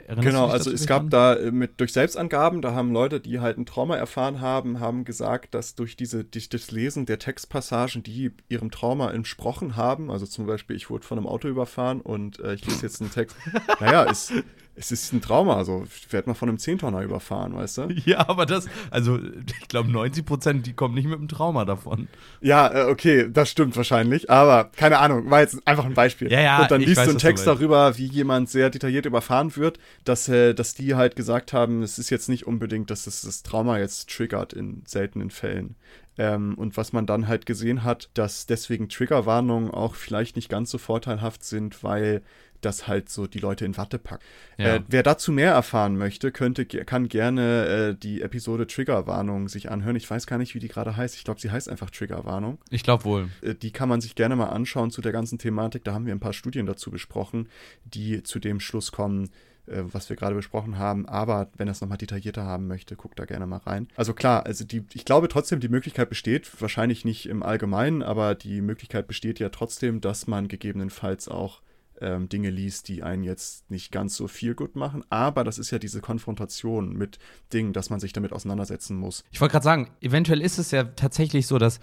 [0.06, 1.10] Erinnerst genau, also es gab an?
[1.10, 5.04] da äh, mit durch Selbstangaben, da haben Leute, die halt ein Trauma erfahren haben, haben
[5.04, 10.24] gesagt, dass durch diese durch das Lesen der Textpassagen, die ihrem Trauma entsprochen haben, also
[10.24, 13.36] zum Beispiel, ich wurde von einem Auto überfahren und äh, ich lese jetzt einen Text,
[13.80, 14.32] naja, ist
[14.80, 15.56] es ist ein Trauma.
[15.56, 17.88] Also, ich werde mal von einem Zehntonner überfahren, weißt du?
[18.06, 22.08] Ja, aber das, also, ich glaube, 90 Prozent, die kommen nicht mit einem Trauma davon.
[22.40, 24.30] Ja, äh, okay, das stimmt wahrscheinlich.
[24.30, 26.30] Aber keine Ahnung, war jetzt einfach ein Beispiel.
[26.30, 29.06] Ja, ja, Und dann liest weiß, du einen Text du darüber, wie jemand sehr detailliert
[29.06, 33.06] überfahren wird, dass, äh, dass die halt gesagt haben, es ist jetzt nicht unbedingt, dass
[33.06, 35.76] es das Trauma jetzt triggert in seltenen Fällen.
[36.18, 40.70] Ähm, und was man dann halt gesehen hat, dass deswegen Triggerwarnungen auch vielleicht nicht ganz
[40.70, 42.22] so vorteilhaft sind, weil
[42.60, 44.24] das halt so die Leute in Watte packt.
[44.58, 44.76] Ja.
[44.76, 49.96] Äh, wer dazu mehr erfahren möchte, könnte, kann gerne äh, die Episode Triggerwarnung sich anhören.
[49.96, 51.16] Ich weiß gar nicht, wie die gerade heißt.
[51.16, 52.58] Ich glaube, sie heißt einfach Triggerwarnung.
[52.70, 53.28] Ich glaube wohl.
[53.42, 55.84] Äh, die kann man sich gerne mal anschauen zu der ganzen Thematik.
[55.84, 57.48] Da haben wir ein paar Studien dazu besprochen,
[57.84, 59.30] die zu dem Schluss kommen,
[59.66, 61.08] äh, was wir gerade besprochen haben.
[61.08, 63.88] Aber wenn er es nochmal detaillierter haben möchte, guckt da gerne mal rein.
[63.96, 68.34] Also klar, also die, ich glaube trotzdem, die Möglichkeit besteht, wahrscheinlich nicht im Allgemeinen, aber
[68.34, 71.60] die Möglichkeit besteht ja trotzdem, dass man gegebenenfalls auch
[72.00, 75.04] ähm, Dinge liest, die einen jetzt nicht ganz so viel gut machen.
[75.10, 77.18] Aber das ist ja diese Konfrontation mit
[77.52, 79.24] Dingen, dass man sich damit auseinandersetzen muss.
[79.30, 81.80] Ich wollte gerade sagen, eventuell ist es ja tatsächlich so, dass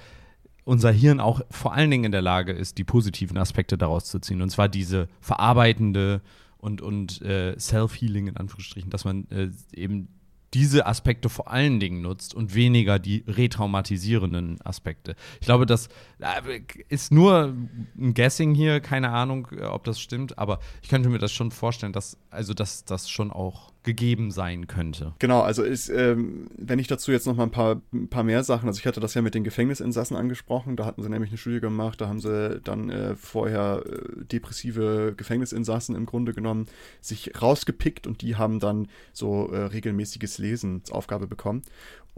[0.64, 4.20] unser Hirn auch vor allen Dingen in der Lage ist, die positiven Aspekte daraus zu
[4.20, 4.42] ziehen.
[4.42, 6.22] Und zwar diese verarbeitende
[6.58, 10.10] und, und äh, Self-Healing in Anführungsstrichen, dass man äh, eben
[10.58, 15.16] diese Aspekte vor allen Dingen nutzt und weniger die retraumatisierenden Aspekte.
[15.40, 15.88] Ich glaube, das
[16.20, 17.54] äh, ist nur
[17.96, 21.52] ein Guessing hier, keine Ahnung, äh, ob das stimmt, aber ich könnte mir das schon
[21.52, 25.14] vorstellen, dass also dass das schon auch gegeben sein könnte.
[25.20, 28.44] Genau, also ist, ähm, wenn ich dazu jetzt noch mal ein paar, ein paar mehr
[28.44, 31.38] Sachen, also ich hatte das ja mit den Gefängnisinsassen angesprochen, da hatten sie nämlich eine
[31.38, 36.66] Studie gemacht, da haben sie dann äh, vorher äh, depressive Gefängnisinsassen im Grunde genommen,
[37.00, 41.64] sich rausgepickt und die haben dann so äh, regelmäßiges Lesen als Aufgabe bekommen.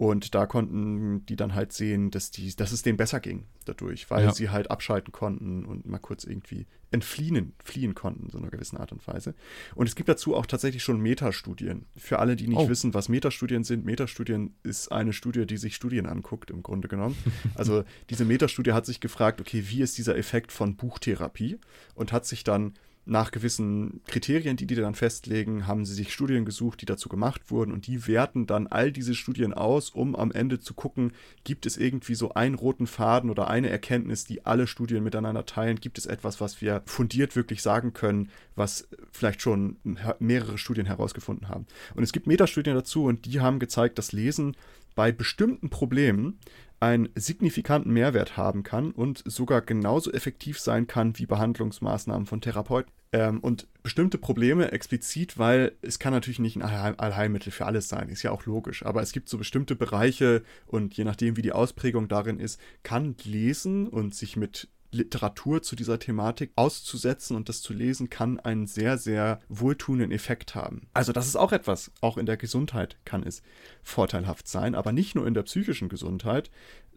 [0.00, 4.10] Und da konnten die dann halt sehen, dass, die, dass es denen besser ging dadurch,
[4.10, 4.32] weil ja.
[4.32, 8.92] sie halt abschalten konnten und mal kurz irgendwie entfliehen fliehen konnten, so einer gewissen Art
[8.92, 9.34] und Weise.
[9.74, 11.84] Und es gibt dazu auch tatsächlich schon Metastudien.
[11.98, 12.68] Für alle, die nicht oh.
[12.70, 17.18] wissen, was Metastudien sind, Metastudien ist eine Studie, die sich Studien anguckt, im Grunde genommen.
[17.54, 21.58] Also diese Metastudie hat sich gefragt, okay, wie ist dieser Effekt von Buchtherapie?
[21.94, 22.72] Und hat sich dann
[23.06, 27.50] nach gewissen Kriterien, die die dann festlegen, haben sie sich Studien gesucht, die dazu gemacht
[27.50, 31.66] wurden und die werten dann all diese Studien aus, um am Ende zu gucken, gibt
[31.66, 35.98] es irgendwie so einen roten Faden oder eine Erkenntnis, die alle Studien miteinander teilen, gibt
[35.98, 39.76] es etwas, was wir fundiert wirklich sagen können, was vielleicht schon
[40.18, 41.66] mehrere Studien herausgefunden haben.
[41.94, 44.56] Und es gibt Metastudien dazu und die haben gezeigt, dass Lesen
[44.94, 46.38] bei bestimmten Problemen
[46.80, 52.90] einen signifikanten Mehrwert haben kann und sogar genauso effektiv sein kann wie Behandlungsmaßnahmen von Therapeuten.
[53.12, 58.08] Ähm, und bestimmte Probleme explizit, weil es kann natürlich nicht ein Allheilmittel für alles sein,
[58.08, 61.52] ist ja auch logisch, aber es gibt so bestimmte Bereiche und je nachdem, wie die
[61.52, 67.62] Ausprägung darin ist, kann Lesen und sich mit Literatur zu dieser Thematik auszusetzen und das
[67.62, 70.88] zu lesen, kann einen sehr, sehr wohltuenden Effekt haben.
[70.94, 73.42] Also das ist auch etwas, auch in der Gesundheit kann es
[73.82, 76.50] vorteilhaft sein, aber nicht nur in der psychischen Gesundheit,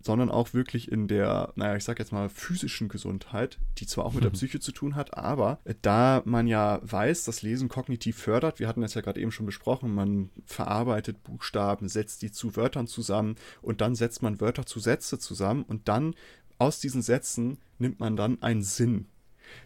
[0.05, 4.13] sondern auch wirklich in der, naja, ich sag jetzt mal physischen Gesundheit, die zwar auch
[4.13, 4.35] mit der mhm.
[4.35, 8.81] Psyche zu tun hat, aber da man ja weiß, dass Lesen kognitiv fördert, wir hatten
[8.81, 13.81] das ja gerade eben schon besprochen, man verarbeitet Buchstaben, setzt die zu Wörtern zusammen und
[13.81, 16.15] dann setzt man Wörter zu Sätze zusammen und dann
[16.57, 19.05] aus diesen Sätzen nimmt man dann einen Sinn.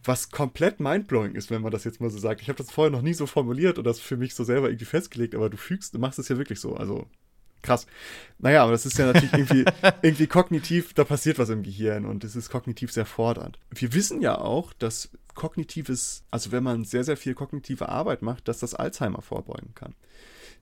[0.04, 2.42] Was komplett mindblowing ist, wenn man das jetzt mal so sagt.
[2.42, 4.86] Ich habe das vorher noch nie so formuliert und das für mich so selber irgendwie
[4.86, 6.76] festgelegt, aber du fügst, du machst es ja wirklich so.
[6.76, 7.08] Also
[7.62, 7.88] krass.
[8.40, 9.66] Naja, aber das ist ja natürlich irgendwie,
[10.02, 13.60] irgendwie kognitiv, da passiert was im Gehirn und es ist kognitiv sehr fordernd.
[13.70, 18.48] Wir wissen ja auch, dass kognitives, also wenn man sehr, sehr viel kognitive Arbeit macht,
[18.48, 19.94] dass das Alzheimer vorbeugen kann.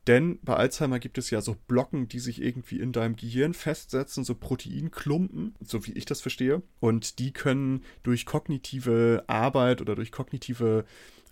[0.07, 4.23] Denn bei Alzheimer gibt es ja so Blocken, die sich irgendwie in deinem Gehirn festsetzen,
[4.23, 6.61] so Proteinklumpen, so wie ich das verstehe.
[6.79, 10.85] Und die können durch kognitive Arbeit oder durch kognitive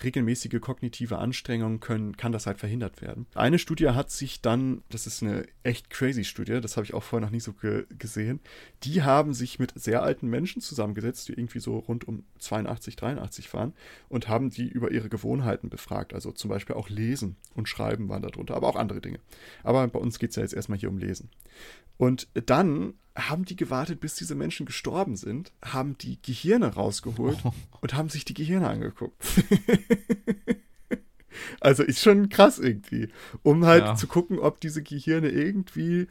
[0.03, 3.25] regelmäßige kognitive Anstrengungen können, kann das halt verhindert werden.
[3.35, 7.03] Eine Studie hat sich dann, das ist eine echt crazy Studie, das habe ich auch
[7.03, 8.39] vorher noch nie so ge gesehen,
[8.83, 13.53] die haben sich mit sehr alten Menschen zusammengesetzt, die irgendwie so rund um 82, 83
[13.53, 13.73] waren
[14.09, 16.13] und haben die über ihre Gewohnheiten befragt.
[16.13, 19.19] Also zum Beispiel auch Lesen und Schreiben waren darunter, aber auch andere Dinge.
[19.63, 21.29] Aber bei uns geht es ja jetzt erstmal hier um Lesen.
[21.97, 27.53] Und dann haben die gewartet, bis diese Menschen gestorben sind, haben die Gehirne rausgeholt oh.
[27.81, 29.15] und haben sich die Gehirne angeguckt.
[31.59, 33.09] also ist schon krass irgendwie,
[33.43, 33.95] um halt ja.
[33.95, 36.07] zu gucken, ob diese Gehirne irgendwie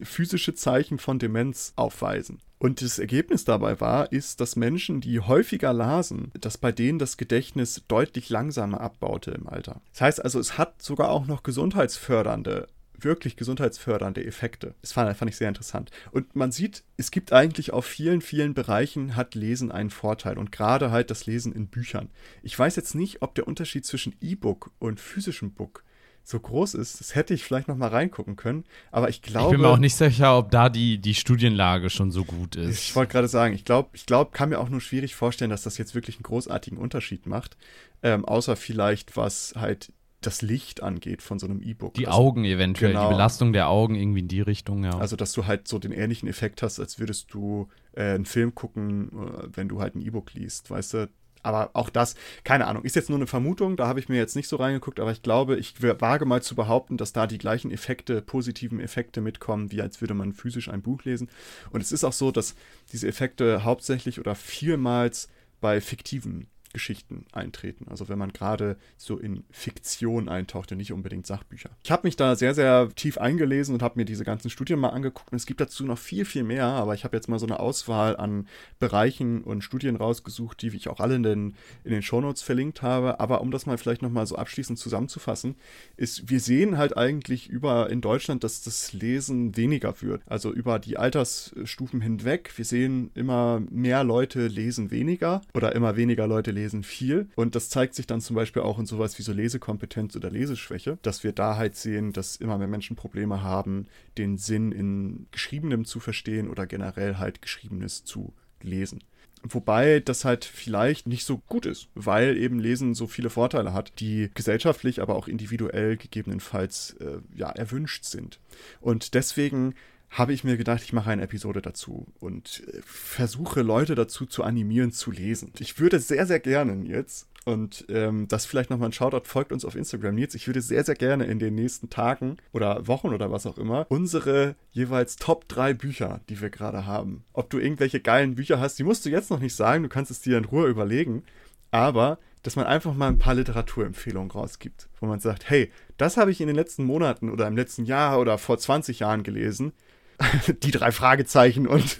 [0.00, 2.40] physische Zeichen von Demenz aufweisen.
[2.58, 7.16] Und das Ergebnis dabei war, ist, dass Menschen, die häufiger lasen, dass bei denen das
[7.16, 9.82] Gedächtnis deutlich langsamer abbaute im Alter.
[9.92, 14.74] Das heißt also, es hat sogar auch noch gesundheitsfördernde wirklich gesundheitsfördernde Effekte.
[14.80, 15.90] Das fand, fand ich sehr interessant.
[16.12, 20.52] Und man sieht, es gibt eigentlich auf vielen, vielen Bereichen hat Lesen einen Vorteil und
[20.52, 22.08] gerade halt das Lesen in Büchern.
[22.42, 25.84] Ich weiß jetzt nicht, ob der Unterschied zwischen E-Book und physischem Book
[26.26, 26.98] so groß ist.
[26.98, 29.46] Das hätte ich vielleicht noch mal reingucken können, aber ich glaube.
[29.46, 32.80] Ich bin mir auch nicht sicher, ob da die, die Studienlage schon so gut ist.
[32.80, 35.62] Ich wollte gerade sagen, ich glaube, ich glaube, kann mir auch nur schwierig vorstellen, dass
[35.62, 37.56] das jetzt wirklich einen großartigen Unterschied macht,
[38.02, 41.94] ähm, außer vielleicht was halt das Licht angeht von so einem E-Book.
[41.94, 43.08] Die also, Augen eventuell, genau.
[43.08, 44.98] die Belastung der Augen irgendwie in die Richtung, ja.
[44.98, 48.52] Also, dass du halt so den ähnlichen Effekt hast, als würdest du äh, einen Film
[48.52, 51.08] gucken, äh, wenn du halt ein E-Book liest, weißt du?
[51.46, 54.34] Aber auch das, keine Ahnung, ist jetzt nur eine Vermutung, da habe ich mir jetzt
[54.34, 57.70] nicht so reingeguckt, aber ich glaube, ich wage mal zu behaupten, dass da die gleichen
[57.70, 61.28] Effekte, positiven Effekte mitkommen, wie als würde man physisch ein Buch lesen.
[61.70, 62.56] Und es ist auch so, dass
[62.90, 65.28] diese Effekte hauptsächlich oder vielmals
[65.60, 67.86] bei fiktiven Geschichten eintreten.
[67.88, 71.70] Also wenn man gerade so in Fiktion eintaucht und nicht unbedingt Sachbücher.
[71.82, 74.90] Ich habe mich da sehr, sehr tief eingelesen und habe mir diese ganzen Studien mal
[74.90, 75.32] angeguckt.
[75.32, 77.60] Und es gibt dazu noch viel, viel mehr, aber ich habe jetzt mal so eine
[77.60, 78.46] Auswahl an
[78.78, 83.20] Bereichen und Studien rausgesucht, die ich auch alle in den, in den Shownotes verlinkt habe.
[83.20, 85.54] Aber um das mal vielleicht nochmal so abschließend zusammenzufassen,
[85.96, 90.20] ist, wir sehen halt eigentlich über in Deutschland, dass das Lesen weniger wird.
[90.26, 92.52] Also über die Altersstufen hinweg.
[92.56, 97.28] Wir sehen immer mehr Leute lesen weniger oder immer weniger Leute lesen lesen viel.
[97.36, 100.98] Und das zeigt sich dann zum Beispiel auch in sowas wie so Lesekompetenz oder Leseschwäche,
[101.02, 103.86] dass wir da halt sehen, dass immer mehr Menschen Probleme haben,
[104.18, 109.00] den Sinn in Geschriebenem zu verstehen oder generell halt Geschriebenes zu lesen.
[109.42, 114.00] Wobei das halt vielleicht nicht so gut ist, weil eben Lesen so viele Vorteile hat,
[114.00, 118.40] die gesellschaftlich, aber auch individuell gegebenenfalls äh, ja, erwünscht sind.
[118.80, 119.74] Und deswegen
[120.10, 124.44] habe ich mir gedacht, ich mache eine Episode dazu und äh, versuche Leute dazu zu
[124.44, 125.52] animieren zu lesen.
[125.58, 129.64] Ich würde sehr, sehr gerne jetzt, und ähm, das vielleicht nochmal ein Shoutout, folgt uns
[129.64, 130.34] auf Instagram, Nils.
[130.34, 133.86] Ich würde sehr, sehr gerne in den nächsten Tagen oder Wochen oder was auch immer
[133.88, 137.24] unsere jeweils Top 3 Bücher, die wir gerade haben.
[137.32, 140.10] Ob du irgendwelche geilen Bücher hast, die musst du jetzt noch nicht sagen, du kannst
[140.10, 141.22] es dir in Ruhe überlegen.
[141.70, 146.32] Aber dass man einfach mal ein paar Literaturempfehlungen rausgibt, wo man sagt, hey, das habe
[146.32, 149.72] ich in den letzten Monaten oder im letzten Jahr oder vor 20 Jahren gelesen
[150.62, 151.96] die drei Fragezeichen und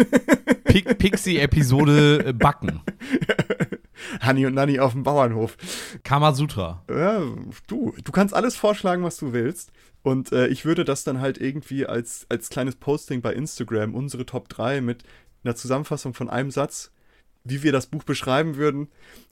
[0.98, 2.80] Pixie-Episode äh, Backen.
[4.20, 5.56] Hanni und Nanni auf dem Bauernhof.
[6.04, 6.84] Kamasutra.
[6.90, 7.22] Ja,
[7.66, 9.72] du, du kannst alles vorschlagen, was du willst.
[10.02, 14.24] Und äh, ich würde das dann halt irgendwie als, als kleines Posting bei Instagram, unsere
[14.24, 15.02] Top 3 mit
[15.42, 16.92] einer Zusammenfassung von einem Satz,
[17.44, 18.88] wie wir das Buch beschreiben würden.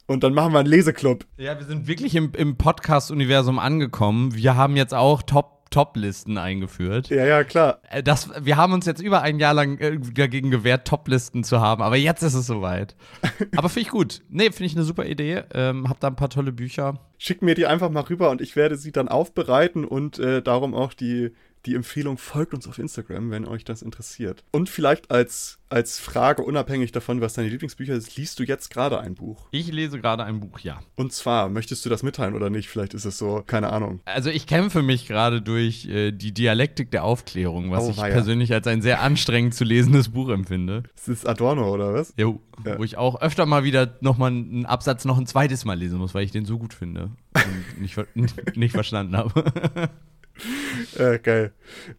[0.06, 1.26] Und dann machen wir einen Leseclub.
[1.36, 4.34] Ja, wir sind wirklich im, im Podcast-Universum angekommen.
[4.34, 7.09] Wir haben jetzt auch Top Top-Listen eingeführt.
[7.11, 7.81] Ja, ja, klar.
[7.90, 11.61] Äh, Das, wir haben uns jetzt über ein Jahr lang äh, dagegen gewehrt, Top-Listen zu
[11.61, 12.94] haben, aber jetzt ist es soweit.
[13.57, 14.22] aber finde ich gut.
[14.29, 15.42] Nee, finde ich eine super Idee.
[15.53, 17.00] Ähm, hab da ein paar tolle Bücher.
[17.18, 20.74] Schick mir die einfach mal rüber und ich werde sie dann aufbereiten und äh, darum
[20.74, 21.33] auch die,
[21.66, 24.44] die Empfehlung, folgt uns auf Instagram, wenn euch das interessiert.
[24.50, 29.00] Und vielleicht als, als Frage, unabhängig davon, was deine Lieblingsbücher sind, liest du jetzt gerade
[29.00, 29.48] ein Buch?
[29.50, 30.81] Ich lese gerade ein Buch, ja.
[30.96, 32.68] Und zwar, möchtest du das mitteilen oder nicht?
[32.68, 34.00] Vielleicht ist es so, keine Ahnung.
[34.05, 38.53] Also ich kämpfe mich gerade durch äh, die Dialektik der Aufklärung, was Oh, ich persönlich
[38.53, 40.85] als ein sehr anstrengend zu lesendes Buch empfinde.
[40.96, 42.12] Ist es Adorno oder was?
[42.18, 42.79] Jo, Ja.
[42.79, 46.14] wo ich auch öfter mal wieder nochmal einen Absatz noch ein zweites Mal lesen muss,
[46.14, 48.07] weil ich den so gut finde und nicht, ver
[48.55, 49.44] nicht verstanden habe.
[50.98, 51.52] Äh, geil.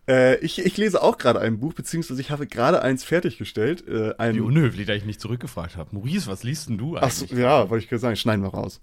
[0.07, 3.87] Äh, ich, ich lese auch gerade ein Buch, beziehungsweise ich habe gerade eins fertiggestellt.
[3.87, 5.89] Äh, ein, Wie unhöflich, dass ich nicht zurückgefragt habe.
[5.93, 7.31] Maurice, was liest denn du eigentlich?
[7.31, 8.81] ja, wollte ich gerade sagen, schneiden wir raus.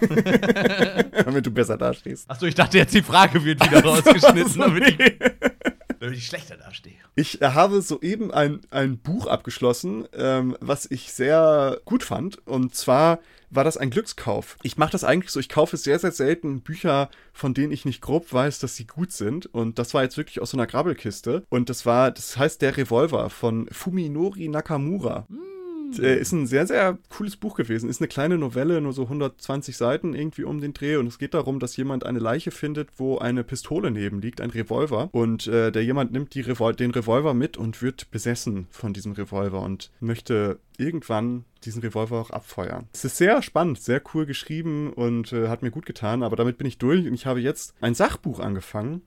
[1.24, 2.28] Damit du besser dastehst.
[2.30, 5.18] Achso, ich dachte jetzt, die Frage wird wieder rausgeschnitten, damit, ich, Nee.
[6.04, 6.94] Damit ich schlechter dastehe.
[7.14, 12.46] Ich äh, habe soeben ein, ein Buch abgeschlossen, ähm, was ich sehr gut fand.
[12.46, 14.56] Und zwar war das ein Glückskauf.
[14.62, 18.02] Ich mache das eigentlich so, ich kaufe sehr, sehr selten Bücher, von denen ich nicht
[18.02, 19.46] grob weiß, dass sie gut sind.
[19.46, 21.44] Und das war jetzt wirklich aus so einer Grabbelkiste.
[21.48, 25.26] Und das war, das heißt Der Revolver von Fuminori Nakamura.
[25.98, 27.88] Äh, Ist ein sehr, sehr cooles Buch gewesen.
[27.88, 30.96] Ist eine kleine Novelle, nur so 120 Seiten irgendwie um den Dreh.
[30.96, 34.50] Und es geht darum, dass jemand eine Leiche findet, wo eine Pistole neben liegt, ein
[34.50, 35.08] Revolver.
[35.12, 39.12] Und äh, der jemand nimmt die Revol den Revolver mit und wird besessen von diesem
[39.12, 42.88] Revolver und möchte irgendwann diesen Revolver auch abfeuern.
[42.92, 46.22] Es ist sehr spannend, sehr cool geschrieben und äh, hat mir gut getan.
[46.22, 49.02] Aber damit bin ich durch und ich habe jetzt ein Sachbuch angefangen.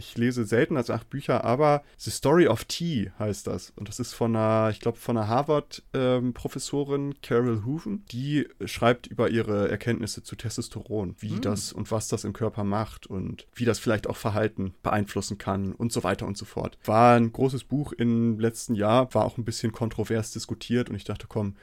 [0.00, 3.74] Ich lese selten als acht Bücher, aber The Story of Tea heißt das.
[3.76, 8.06] Und das ist von einer, ich glaube, von einer Harvard-Professorin Carol Hooven.
[8.06, 13.08] Die schreibt über ihre Erkenntnisse zu Testosteron, wie das und was das im Körper macht
[13.08, 16.78] und wie das vielleicht auch Verhalten beeinflussen kann und so weiter und so fort.
[16.86, 21.04] War ein großes Buch im letzten Jahr, war auch ein bisschen kontrovers diskutiert und ich
[21.04, 21.56] dachte, komm,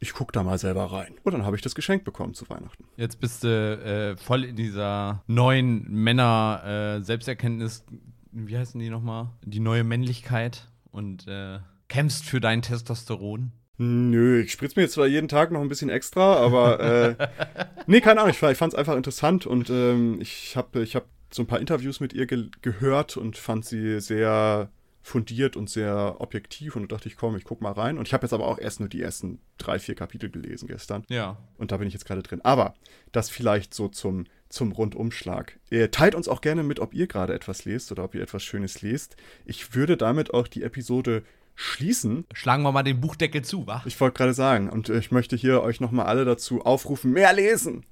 [0.00, 1.14] ich guck da mal selber rein.
[1.22, 2.84] Und dann habe ich das geschenkt bekommen zu Weihnachten.
[2.96, 7.84] Jetzt bist du äh, voll in dieser neuen Männer-Selbsterkenntnis,
[8.32, 9.30] wie heißen die nochmal?
[9.44, 13.52] Die neue Männlichkeit und äh, kämpfst für dein Testosteron.
[13.76, 17.28] Nö, ich spritze mir jetzt zwar jeden Tag noch ein bisschen extra, aber äh,
[17.86, 21.06] nee, keine Ahnung, ich, ich fand es einfach interessant und ähm, ich habe ich hab
[21.32, 24.70] so ein paar Interviews mit ihr ge gehört und fand sie sehr
[25.04, 27.98] fundiert und sehr objektiv und da dachte ich, komm, ich guck mal rein.
[27.98, 31.04] Und ich habe jetzt aber auch erst nur die ersten drei, vier Kapitel gelesen gestern.
[31.10, 31.36] Ja.
[31.58, 32.40] Und da bin ich jetzt gerade drin.
[32.42, 32.72] Aber
[33.12, 35.60] das vielleicht so zum, zum Rundumschlag.
[35.68, 38.42] Ihr teilt uns auch gerne mit, ob ihr gerade etwas lest oder ob ihr etwas
[38.42, 39.16] Schönes lest.
[39.44, 41.22] Ich würde damit auch die Episode
[41.54, 42.24] schließen.
[42.32, 43.82] Schlagen wir mal den Buchdeckel zu, wa?
[43.84, 47.34] Ich wollte gerade sagen, und äh, ich möchte hier euch nochmal alle dazu aufrufen, mehr
[47.34, 47.84] lesen.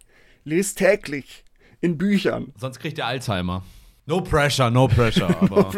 [0.44, 1.44] Lest täglich
[1.82, 2.54] in Büchern.
[2.56, 3.62] Sonst kriegt ihr Alzheimer.
[4.06, 5.70] No pressure, no pressure, aber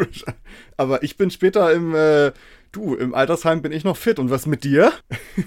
[0.77, 2.31] Aber ich bin später im, äh,
[2.71, 4.17] du, im Altersheim bin ich noch fit.
[4.17, 4.91] Und was mit dir?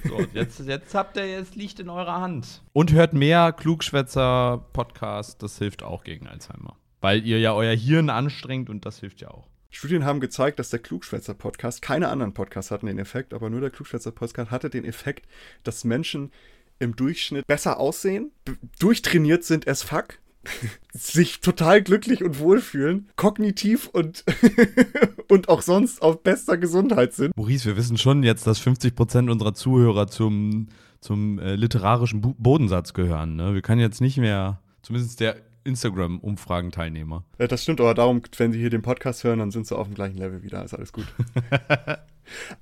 [0.08, 2.62] so, jetzt, jetzt habt ihr, jetzt liegt in eurer Hand.
[2.72, 6.76] Und hört mehr Klugschwätzer-Podcast, das hilft auch gegen Alzheimer.
[7.00, 9.48] Weil ihr ja euer Hirn anstrengt und das hilft ja auch.
[9.70, 13.70] Studien haben gezeigt, dass der Klugschwätzer-Podcast, keine anderen Podcasts hatten den Effekt, aber nur der
[13.70, 15.26] Klugschwätzer-Podcast hatte den Effekt,
[15.62, 16.32] dass Menschen
[16.78, 18.30] im Durchschnitt besser aussehen,
[18.78, 20.18] durchtrainiert sind as fuck,
[20.92, 24.24] sich total glücklich und wohlfühlen, kognitiv und,
[25.28, 27.36] und auch sonst auf bester Gesundheit sind.
[27.36, 30.68] Maurice, wir wissen schon jetzt, dass 50% unserer Zuhörer zum,
[31.00, 33.36] zum äh, literarischen Bu Bodensatz gehören.
[33.36, 33.54] Ne?
[33.54, 37.24] Wir können jetzt nicht mehr, zumindest der Instagram-Umfragen-Teilnehmer.
[37.38, 39.86] Ja, das stimmt, aber darum, wenn sie hier den Podcast hören, dann sind sie auf
[39.86, 41.06] dem gleichen Level wieder, ist alles gut.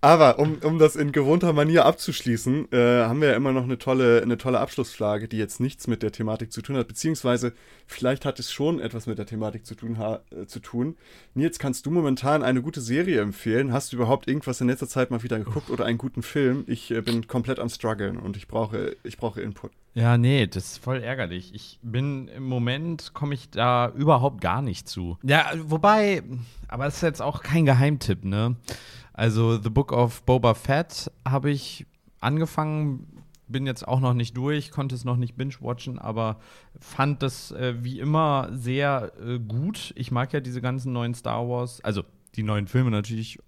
[0.00, 3.78] aber um, um das in gewohnter Manier abzuschließen, äh, haben wir ja immer noch eine
[3.78, 7.52] tolle, eine tolle Abschlussfrage, die jetzt nichts mit der Thematik zu tun hat, beziehungsweise
[7.86, 9.98] vielleicht hat es schon etwas mit der Thematik zu tun.
[9.98, 10.96] Ha äh, zu tun.
[11.34, 13.72] Nils, kannst du momentan eine gute Serie empfehlen?
[13.72, 16.64] Hast du überhaupt irgendwas in letzter Zeit mal wieder geguckt oder einen guten Film?
[16.66, 19.72] Ich äh, bin komplett am struggeln und ich brauche, ich brauche Input.
[19.94, 21.54] Ja, nee, das ist voll ärgerlich.
[21.54, 25.16] Ich bin im Moment, komme ich da überhaupt gar nicht zu.
[25.22, 26.22] Ja, wobei,
[26.68, 28.56] aber es ist jetzt auch kein Geheimtipp, ne?
[29.16, 31.86] Also, The Book of Boba Fett habe ich
[32.20, 36.38] angefangen, bin jetzt auch noch nicht durch, konnte es noch nicht binge-watchen, aber
[36.78, 39.94] fand das äh, wie immer sehr äh, gut.
[39.96, 42.02] Ich mag ja diese ganzen neuen Star Wars, also
[42.34, 43.38] die neuen Filme natürlich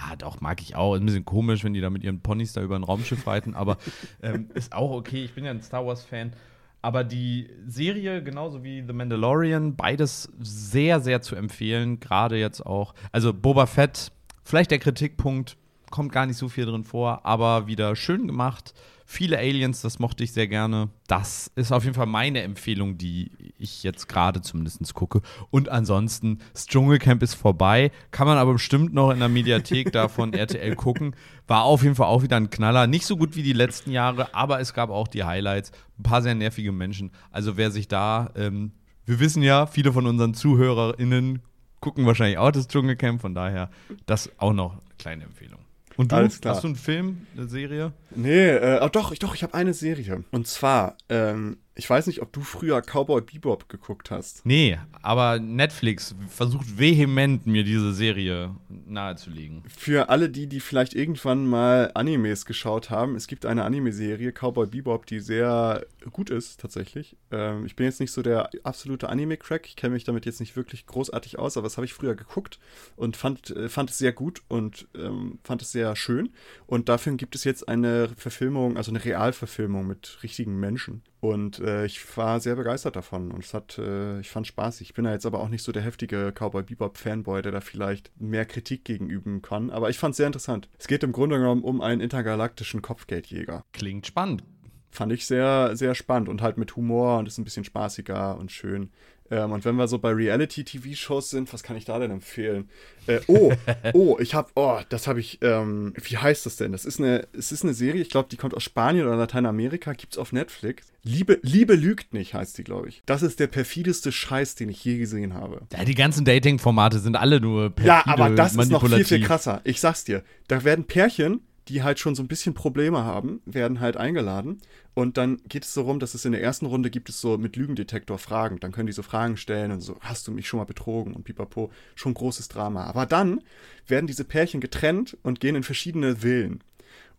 [0.00, 0.94] Ah, doch, mag ich auch.
[0.94, 3.54] Ist ein bisschen komisch, wenn die da mit ihren Ponys da über ein Raumschiff reiten,
[3.54, 3.78] aber
[4.22, 5.24] ähm, ist auch okay.
[5.24, 6.34] Ich bin ja ein Star Wars-Fan.
[6.80, 11.98] Aber die Serie, genauso wie The Mandalorian, beides sehr, sehr zu empfehlen.
[11.98, 12.94] Gerade jetzt auch.
[13.10, 14.12] Also Boba Fett,
[14.48, 15.58] vielleicht der Kritikpunkt,
[15.90, 18.72] kommt gar nicht so viel drin vor, aber wieder schön gemacht.
[19.04, 20.88] Viele Aliens, das mochte ich sehr gerne.
[21.06, 25.22] Das ist auf jeden Fall meine Empfehlung, die ich jetzt gerade zumindest gucke.
[25.50, 27.90] Und ansonsten, das Dschungelcamp ist vorbei.
[28.10, 31.14] Kann man aber bestimmt noch in der Mediathek da von RTL gucken.
[31.46, 32.86] War auf jeden Fall auch wieder ein Knaller.
[32.86, 35.72] Nicht so gut wie die letzten Jahre, aber es gab auch die Highlights.
[35.98, 37.10] Ein paar sehr nervige Menschen.
[37.30, 38.72] Also wer sich da, ähm,
[39.06, 41.40] wir wissen ja, viele von unseren ZuhörerInnen
[41.80, 43.20] gucken wahrscheinlich auch das Dschungelcamp.
[43.20, 43.70] Von daher,
[44.06, 45.60] das auch noch eine kleine Empfehlung.
[45.96, 46.54] Und du, Alles klar.
[46.54, 47.92] hast du einen Film, eine Serie?
[48.14, 50.22] Nee, äh, oh, doch, ich, doch, ich habe eine Serie.
[50.30, 54.44] Und zwar, ähm, ich weiß nicht, ob du früher Cowboy Bebop geguckt hast.
[54.44, 59.62] Nee, aber Netflix versucht vehement, mir diese Serie nahezulegen.
[59.68, 64.66] Für alle die, die vielleicht irgendwann mal Animes geschaut haben, es gibt eine Anime-Serie, Cowboy
[64.66, 67.16] Bebop, die sehr gut ist, tatsächlich.
[67.30, 70.56] Ähm, ich bin jetzt nicht so der absolute Anime-Crack, ich kenne mich damit jetzt nicht
[70.56, 72.58] wirklich großartig aus, aber das habe ich früher geguckt
[72.96, 76.30] und fand, äh, fand es sehr gut und ähm, fand es sehr schön.
[76.66, 81.02] Und dafür gibt es jetzt eine Verfilmung, also eine Realverfilmung mit richtigen Menschen.
[81.20, 84.90] Und äh, ich war sehr begeistert davon und es hat, äh, ich fand spaßig.
[84.90, 87.60] Ich bin ja jetzt aber auch nicht so der heftige Cowboy Bebop Fanboy, der da
[87.60, 89.70] vielleicht mehr Kritik gegenüben kann.
[89.70, 90.68] Aber ich fand es sehr interessant.
[90.78, 93.64] Es geht im Grunde genommen um einen intergalaktischen Kopfgeldjäger.
[93.72, 94.44] Klingt spannend.
[94.90, 98.52] Fand ich sehr, sehr spannend und halt mit Humor und ist ein bisschen spaßiger und
[98.52, 98.90] schön.
[99.30, 102.68] Ähm, und wenn wir so bei Reality-TV-Shows sind, was kann ich da denn empfehlen?
[103.06, 103.52] Äh, oh,
[103.92, 106.72] oh, ich habe, oh, das habe ich, ähm, wie heißt das denn?
[106.72, 109.92] Das ist eine, es ist eine Serie, ich glaube, die kommt aus Spanien oder Lateinamerika,
[109.92, 110.92] gibt's auf Netflix.
[111.02, 113.02] Liebe, Liebe lügt nicht, heißt die, glaube ich.
[113.06, 115.62] Das ist der perfideste Scheiß, den ich je gesehen habe.
[115.72, 119.24] Ja, die ganzen Dating-Formate sind alle nur perfide, Ja, aber das ist noch viel, viel
[119.24, 119.60] krasser.
[119.64, 120.22] Ich sag's dir.
[120.48, 124.60] Da werden Pärchen, die halt schon so ein bisschen Probleme haben, werden halt eingeladen.
[124.94, 127.36] Und dann geht es so rum, dass es in der ersten Runde gibt es so
[127.36, 128.58] mit Lügendetektor Fragen.
[128.58, 131.24] Dann können die so Fragen stellen und so, hast du mich schon mal betrogen und
[131.24, 131.70] pipapo.
[131.94, 132.84] Schon großes Drama.
[132.84, 133.42] Aber dann
[133.86, 136.64] werden diese Pärchen getrennt und gehen in verschiedene Villen.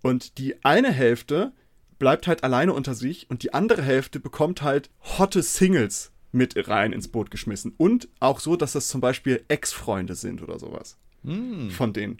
[0.01, 1.53] Und die eine Hälfte
[1.99, 4.89] bleibt halt alleine unter sich und die andere Hälfte bekommt halt
[5.19, 7.73] hotte Singles mit rein ins Boot geschmissen.
[7.77, 10.97] Und auch so, dass das zum Beispiel Ex-Freunde sind oder sowas.
[11.23, 11.69] Hm.
[11.71, 12.17] Von denen.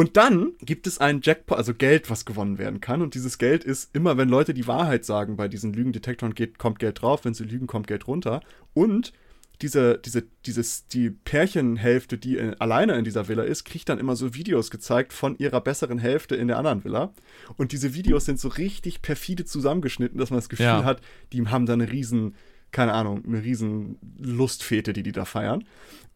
[0.00, 3.02] Und dann gibt es einen Jackpot, also Geld, was gewonnen werden kann.
[3.02, 6.78] Und dieses Geld ist immer, wenn Leute die Wahrheit sagen bei diesen Lügendetektoren, geht, kommt
[6.78, 8.40] Geld drauf, wenn sie lügen, kommt Geld runter.
[8.72, 9.12] Und
[9.60, 14.16] diese, diese, dieses, die Pärchenhälfte, die in, alleine in dieser Villa ist, kriegt dann immer
[14.16, 17.12] so Videos gezeigt von ihrer besseren Hälfte in der anderen Villa.
[17.58, 20.84] Und diese Videos sind so richtig perfide zusammengeschnitten, dass man das Gefühl Ja.
[20.84, 21.02] hat,
[21.34, 22.36] die haben da eine riesen,
[22.70, 25.62] keine Ahnung, eine riesen Lustfete, die die da feiern.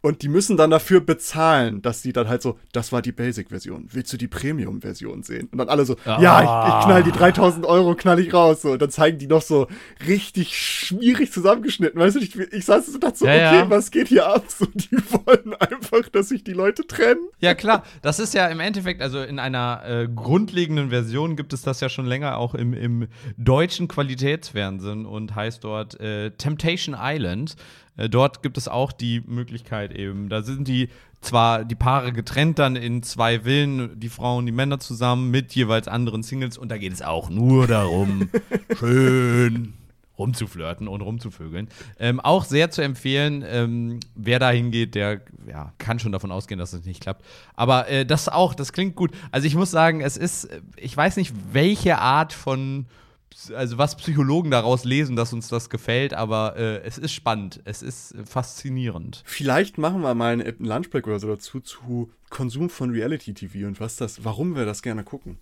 [0.05, 3.89] Und die müssen dann dafür bezahlen, dass die dann halt so, das war die Basic-Version.
[3.91, 5.49] Willst du die Premium-Version sehen?
[5.51, 6.21] Und dann alle so, Ah.
[6.21, 8.61] ja, ich, ich knall die 3000 Euro, knall ich raus.
[8.61, 8.73] So.
[8.73, 9.67] Und dann zeigen die noch so
[10.07, 11.99] richtig schwierig zusammengeschnitten.
[11.99, 13.71] Weißt du, ich, ich saß so und dachte so, Ja, okay, ja.
[13.71, 14.45] was geht hier ab?
[14.49, 17.27] So, die wollen einfach, dass sich die Leute trennen.
[17.41, 17.83] Ja, klar.
[18.03, 21.89] Das ist ja im Endeffekt, also in einer äh, grundlegenden Version gibt es das ja
[21.89, 27.57] schon länger auch im, im deutschen Qualitätsfernsehen und heißt dort äh, Temptation Island.
[27.97, 30.89] Äh, dort gibt es auch die Möglichkeit eben, da sind die
[31.21, 35.89] zwar die Paare getrennt dann in zwei Villen, die Frauen, die Männer zusammen mit jeweils
[35.89, 38.29] anderen Singles und da geht es auch nur darum,
[38.79, 39.75] schön
[40.19, 41.69] rumzuflirten und rumzuvögeln.
[41.99, 46.59] Ähm, auch sehr zu empfehlen, ähm, wer da hingeht, der ja, kann schon davon ausgehen,
[46.59, 47.25] dass es nicht klappt.
[47.55, 49.11] Aber äh, das auch, das klingt gut.
[49.33, 52.87] Also ich muss sagen, es ist, äh, ich weiß nicht, welche Art von,
[53.55, 57.83] also was Psychologen daraus lesen, dass uns das gefällt, aber äh, es ist spannend, es
[57.83, 59.23] ist faszinierend.
[59.27, 63.97] Vielleicht machen wir mal einen Lunchbreak oder so dazu zu Konsum von Reality-TV und was
[63.97, 65.39] das, warum wir das gerne gucken.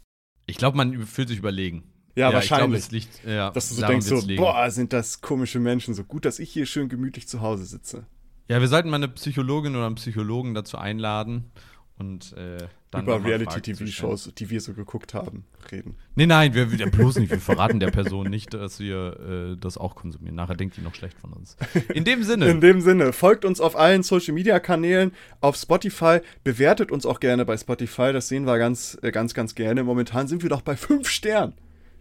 [0.47, 1.85] Ich glaube, man fühlt sich überlegen.
[2.15, 2.59] Ja, Ich wahrscheinlich.
[2.59, 4.43] glaube, es liegt, ja, Dass du so denkst, so, liegen.
[4.43, 5.95] boah, sind das komische Menschen.
[5.95, 8.07] So gut, dass ich hier schön gemütlich zu Hause sitze.
[8.49, 11.51] Ja, wir sollten mal eine Psychologin oder einen Psychologen dazu einladen
[11.97, 12.67] und äh,
[13.01, 13.25] Über.
[13.25, 15.97] Reality-TV-Shows, die wir so geguckt haben, reden.
[16.15, 17.31] Nee, nein, wir, wir bloß nicht.
[17.31, 20.35] Wir verraten der Person nicht, dass wir äh, das auch konsumieren.
[20.35, 21.57] Nachher denkt die noch schlecht von uns.
[21.95, 22.47] In dem Sinne.
[22.49, 27.57] In dem Sinne, folgt uns auf allen Social-Media-Kanälen, auf Spotify, bewertet uns auch gerne bei
[27.57, 29.83] Spotify, das sehen wir ganz, äh, ganz, ganz gerne.
[29.85, 31.55] Momentan sind wir doch bei fünf Sternen.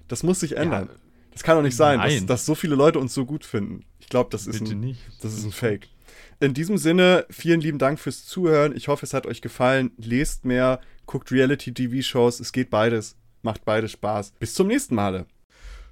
[0.08, 0.90] Das muss sich ändern.
[1.32, 3.86] das kann doch nicht sein, dass, dass so viele Leute uns so gut finden.
[4.00, 5.88] Ich glaube, das, ist ein- das ist ein Fake.
[6.42, 8.76] In diesem Sinne, vielen lieben Dank fürs Zuhören.
[8.76, 9.92] Ich hoffe, es hat euch gefallen.
[9.98, 12.40] Lest mehr, guckt Reality-TV-Shows.
[12.40, 13.16] Es geht beides.
[13.44, 14.32] Macht beides Spaß.
[14.40, 15.28] Bis zum nächsten Male.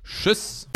[0.03, 0.67] Tschüss.